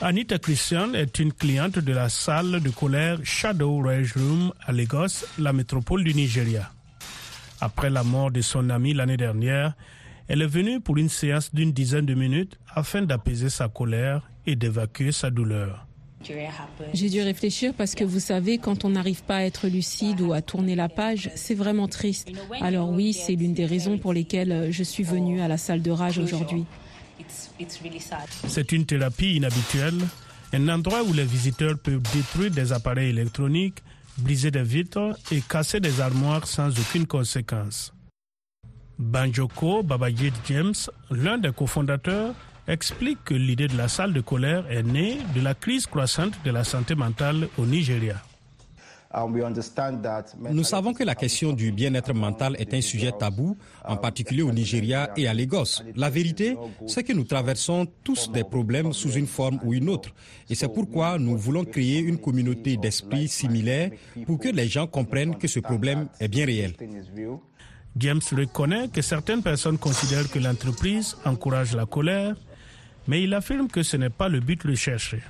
Anita 0.02 0.38
Christian 0.38 0.94
est 0.94 1.18
une 1.18 1.30
cliente 1.30 1.78
de 1.78 1.92
la 1.92 2.08
salle 2.08 2.60
de 2.62 2.70
colère 2.70 3.18
Shadow 3.22 3.82
Rage 3.82 4.14
Room 4.14 4.50
à 4.64 4.72
Lagos, 4.72 5.26
la 5.38 5.52
métropole 5.52 6.04
du 6.04 6.14
Nigeria. 6.14 6.70
Après 7.60 7.90
la 7.90 8.02
mort 8.02 8.30
de 8.30 8.40
son 8.40 8.70
ami 8.70 8.94
l'année 8.94 9.18
dernière, 9.18 9.74
elle 10.26 10.40
est 10.40 10.46
venue 10.46 10.80
pour 10.80 10.96
une 10.96 11.10
séance 11.10 11.54
d'une 11.54 11.72
dizaine 11.72 12.06
de 12.06 12.14
minutes 12.14 12.58
afin 12.74 13.02
d'apaiser 13.02 13.50
sa 13.50 13.68
colère 13.68 14.30
et 14.46 14.56
d'évacuer 14.56 15.12
sa 15.12 15.28
douleur. 15.28 15.86
J'ai 16.94 17.10
dû 17.10 17.20
réfléchir 17.20 17.74
parce 17.76 17.94
que 17.94 18.04
vous 18.04 18.20
savez, 18.20 18.56
quand 18.56 18.86
on 18.86 18.90
n'arrive 18.90 19.22
pas 19.24 19.36
à 19.36 19.42
être 19.42 19.68
lucide 19.68 20.22
ou 20.22 20.32
à 20.32 20.40
tourner 20.40 20.76
la 20.76 20.88
page, 20.88 21.30
c'est 21.34 21.54
vraiment 21.54 21.88
triste. 21.88 22.30
Alors 22.62 22.88
oui, 22.88 23.12
c'est 23.12 23.34
l'une 23.34 23.52
des 23.52 23.66
raisons 23.66 23.98
pour 23.98 24.14
lesquelles 24.14 24.68
je 24.70 24.82
suis 24.82 25.02
venue 25.02 25.42
à 25.42 25.48
la 25.48 25.58
salle 25.58 25.82
de 25.82 25.90
rage 25.90 26.18
aujourd'hui. 26.18 26.64
C'est 28.46 28.72
une 28.72 28.86
thérapie 28.86 29.36
inhabituelle, 29.36 29.98
un 30.52 30.68
endroit 30.68 31.02
où 31.02 31.12
les 31.12 31.24
visiteurs 31.24 31.78
peuvent 31.78 32.02
détruire 32.12 32.50
des 32.50 32.72
appareils 32.72 33.10
électroniques, 33.10 33.82
briser 34.18 34.50
des 34.50 34.62
vitres 34.62 35.16
et 35.30 35.40
casser 35.40 35.80
des 35.80 36.00
armoires 36.00 36.46
sans 36.46 36.68
aucune 36.78 37.06
conséquence. 37.06 37.92
Banjoko 38.98 39.82
Babajit 39.82 40.32
James, 40.48 40.74
l'un 41.10 41.38
des 41.38 41.52
cofondateurs, 41.52 42.34
explique 42.68 43.24
que 43.24 43.34
l'idée 43.34 43.68
de 43.68 43.76
la 43.76 43.88
salle 43.88 44.12
de 44.12 44.20
colère 44.20 44.70
est 44.70 44.82
née 44.82 45.18
de 45.34 45.40
la 45.40 45.54
crise 45.54 45.86
croissante 45.86 46.34
de 46.44 46.50
la 46.50 46.64
santé 46.64 46.94
mentale 46.94 47.48
au 47.56 47.64
Nigeria. 47.66 48.22
Nous 50.52 50.62
savons 50.64 50.94
que 50.94 51.02
la 51.02 51.16
question 51.16 51.52
du 51.52 51.72
bien-être 51.72 52.14
mental 52.14 52.54
est 52.60 52.72
un 52.74 52.80
sujet 52.80 53.10
tabou, 53.10 53.56
en 53.84 53.96
particulier 53.96 54.42
au 54.42 54.52
Nigeria 54.52 55.10
et 55.16 55.26
à 55.26 55.34
Lagos. 55.34 55.82
La 55.96 56.10
vérité, 56.10 56.56
c'est 56.86 57.02
que 57.02 57.12
nous 57.12 57.24
traversons 57.24 57.88
tous 58.04 58.30
des 58.30 58.44
problèmes 58.44 58.92
sous 58.92 59.10
une 59.12 59.26
forme 59.26 59.58
ou 59.64 59.74
une 59.74 59.88
autre. 59.88 60.10
Et 60.48 60.54
c'est 60.54 60.72
pourquoi 60.72 61.18
nous 61.18 61.36
voulons 61.36 61.64
créer 61.64 61.98
une 61.98 62.18
communauté 62.18 62.76
d'esprit 62.76 63.26
similaire 63.26 63.90
pour 64.26 64.38
que 64.38 64.48
les 64.48 64.68
gens 64.68 64.86
comprennent 64.86 65.36
que 65.36 65.48
ce 65.48 65.58
problème 65.58 66.08
est 66.20 66.28
bien 66.28 66.46
réel. 66.46 66.74
James 67.96 68.20
reconnaît 68.30 68.86
que 68.88 69.02
certaines 69.02 69.42
personnes 69.42 69.78
considèrent 69.78 70.30
que 70.30 70.38
l'entreprise 70.38 71.16
encourage 71.24 71.74
la 71.74 71.86
colère, 71.86 72.36
mais 73.08 73.24
il 73.24 73.34
affirme 73.34 73.66
que 73.66 73.82
ce 73.82 73.96
n'est 73.96 74.10
pas 74.10 74.28
le 74.28 74.38
but 74.38 74.62
recherché. 74.62 75.20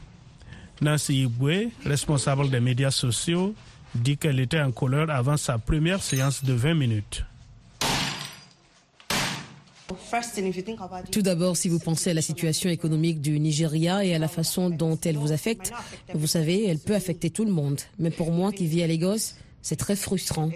Nancy 0.82 1.22
Ibwe, 1.24 1.70
responsable 1.84 2.50
des 2.50 2.60
médias 2.60 2.90
sociaux, 2.90 3.54
dit 3.94 4.16
qu'elle 4.16 4.40
était 4.40 4.60
en 4.60 4.72
colère 4.72 5.10
avant 5.10 5.36
sa 5.36 5.58
première 5.58 6.02
séance 6.02 6.44
de 6.44 6.52
20 6.52 6.74
minutes. 6.74 7.24
Tout 11.10 11.22
d'abord, 11.22 11.56
si 11.56 11.68
vous 11.68 11.78
pensez 11.78 12.10
à 12.10 12.14
la 12.14 12.22
situation 12.22 12.70
économique 12.70 13.20
du 13.20 13.38
Nigeria 13.40 14.04
et 14.04 14.14
à 14.14 14.18
la 14.18 14.28
façon 14.28 14.70
dont 14.70 14.98
elle 15.04 15.16
vous 15.16 15.32
affecte, 15.32 15.72
vous 16.14 16.26
savez, 16.26 16.66
elle 16.66 16.78
peut 16.78 16.94
affecter 16.94 17.30
tout 17.30 17.44
le 17.44 17.52
monde. 17.52 17.80
Mais 17.98 18.10
pour 18.10 18.30
moi 18.32 18.52
qui 18.52 18.66
vis 18.66 18.82
à 18.82 18.86
Lagos, 18.86 19.34
c'est 19.62 19.76
très 19.76 19.96
frustrant. 19.96 20.50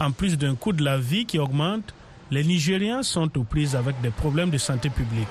En 0.00 0.12
plus 0.12 0.38
d'un 0.38 0.54
coût 0.54 0.72
de 0.72 0.84
la 0.84 0.98
vie 0.98 1.26
qui 1.26 1.38
augmente, 1.38 1.94
les 2.30 2.44
Nigériens 2.44 3.02
sont 3.02 3.36
aux 3.38 3.44
prises 3.44 3.76
avec 3.76 4.00
des 4.00 4.10
problèmes 4.10 4.50
de 4.50 4.58
santé 4.58 4.90
publique. 4.90 5.28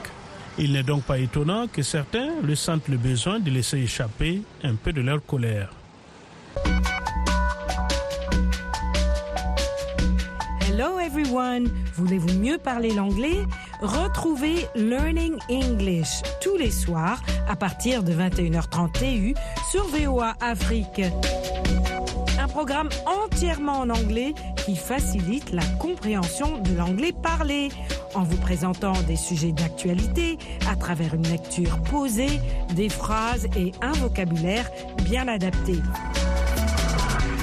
Il 0.60 0.74
n'est 0.74 0.84
donc 0.84 1.04
pas 1.04 1.18
étonnant 1.18 1.68
que 1.68 1.82
certains 1.82 2.30
ressentent 2.48 2.88
le 2.88 2.98
besoin 2.98 3.40
de 3.40 3.50
laisser 3.50 3.78
échapper 3.78 4.42
un 4.64 4.76
peu 4.76 4.94
de 4.94 5.02
leur 5.02 5.26
colère. 5.26 5.70
Hello 10.62 11.00
everyone! 11.00 11.72
Voulez-vous 11.96 12.40
mieux 12.40 12.58
parler 12.58 12.94
l'anglais? 12.94 13.46
Retrouvez 13.82 14.68
Learning 14.76 15.38
English 15.50 16.22
tous 16.42 16.58
les 16.58 16.72
soirs 16.72 17.22
à 17.48 17.56
partir 17.56 18.04
de 18.04 18.14
21h30 18.14 18.92
TU 18.92 19.36
sur 19.72 19.86
VOA 19.88 20.36
Afrique. 20.40 21.02
Un 22.40 22.48
programme 22.48 22.90
entièrement 23.06 23.80
en 23.80 23.90
anglais 23.90 24.34
qui 24.66 24.76
facilite 24.76 25.52
la 25.52 25.66
compréhension 25.80 26.58
de 26.60 26.76
l'anglais 26.76 27.12
parlé 27.12 27.70
en 28.16 28.24
vous 28.24 28.38
présentant 28.38 28.94
des 29.08 29.16
sujets 29.16 29.52
d'actualité 29.52 30.38
à 30.70 30.76
travers 30.76 31.14
une 31.14 31.28
lecture 31.28 31.80
posée, 31.84 32.40
des 32.76 32.90
phrases 32.90 33.48
et 33.56 33.72
un 33.82 33.92
vocabulaire 33.94 34.70
bien 35.04 35.28
adapté. 35.28 35.74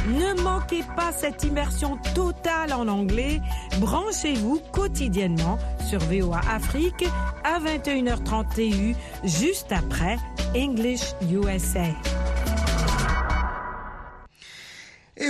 Ne 0.08 0.42
manquez 0.42 0.82
pas 0.96 1.12
cette 1.12 1.44
immersion 1.44 1.98
totale 2.14 2.72
en 2.72 2.88
anglais. 2.88 3.40
Branchez-vous 3.78 4.60
quotidiennement 4.72 5.58
sur 5.88 6.00
VOA 6.00 6.40
Afrique 6.50 7.04
à 7.44 7.60
21h30 7.60 8.54
TU, 8.54 8.96
juste 9.24 9.72
après 9.72 10.16
English 10.56 11.12
USA. 11.30 11.86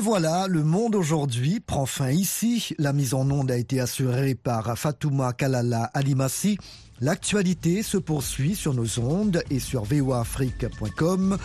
Et 0.00 0.02
voilà, 0.02 0.46
le 0.48 0.64
monde 0.64 0.94
aujourd'hui 0.94 1.60
prend 1.60 1.84
fin 1.84 2.08
ici. 2.10 2.74
La 2.78 2.94
mise 2.94 3.12
en 3.12 3.30
onde 3.30 3.50
a 3.50 3.58
été 3.58 3.80
assurée 3.80 4.34
par 4.34 4.78
Fatouma 4.78 5.34
Kalala 5.34 5.90
Alimassi. 5.92 6.56
L'actualité 7.02 7.82
se 7.82 7.98
poursuit 7.98 8.54
sur 8.54 8.72
nos 8.72 8.98
ondes 8.98 9.42
et 9.50 9.58
sur 9.58 9.84
voaafrique.com. 9.84 11.36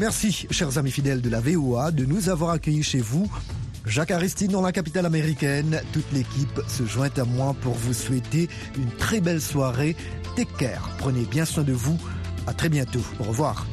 Merci, 0.00 0.48
chers 0.50 0.78
amis 0.78 0.90
fidèles 0.90 1.20
de 1.20 1.30
la 1.30 1.38
VOA, 1.38 1.92
de 1.92 2.04
nous 2.04 2.28
avoir 2.28 2.50
accueillis 2.50 2.82
chez 2.82 2.98
vous. 2.98 3.30
Jacques 3.86 4.10
Aristide 4.10 4.50
dans 4.50 4.62
la 4.62 4.72
capitale 4.72 5.06
américaine. 5.06 5.80
Toute 5.92 6.10
l'équipe 6.12 6.60
se 6.66 6.84
joint 6.84 7.16
à 7.16 7.24
moi 7.24 7.54
pour 7.60 7.74
vous 7.74 7.94
souhaiter 7.94 8.48
une 8.76 8.90
très 8.96 9.20
belle 9.20 9.40
soirée. 9.40 9.94
Take 10.34 10.50
care. 10.58 10.90
Prenez 10.98 11.24
bien 11.24 11.44
soin 11.44 11.62
de 11.62 11.72
vous. 11.72 11.98
À 12.48 12.52
très 12.52 12.68
bientôt. 12.68 13.04
Au 13.20 13.24
revoir. 13.24 13.64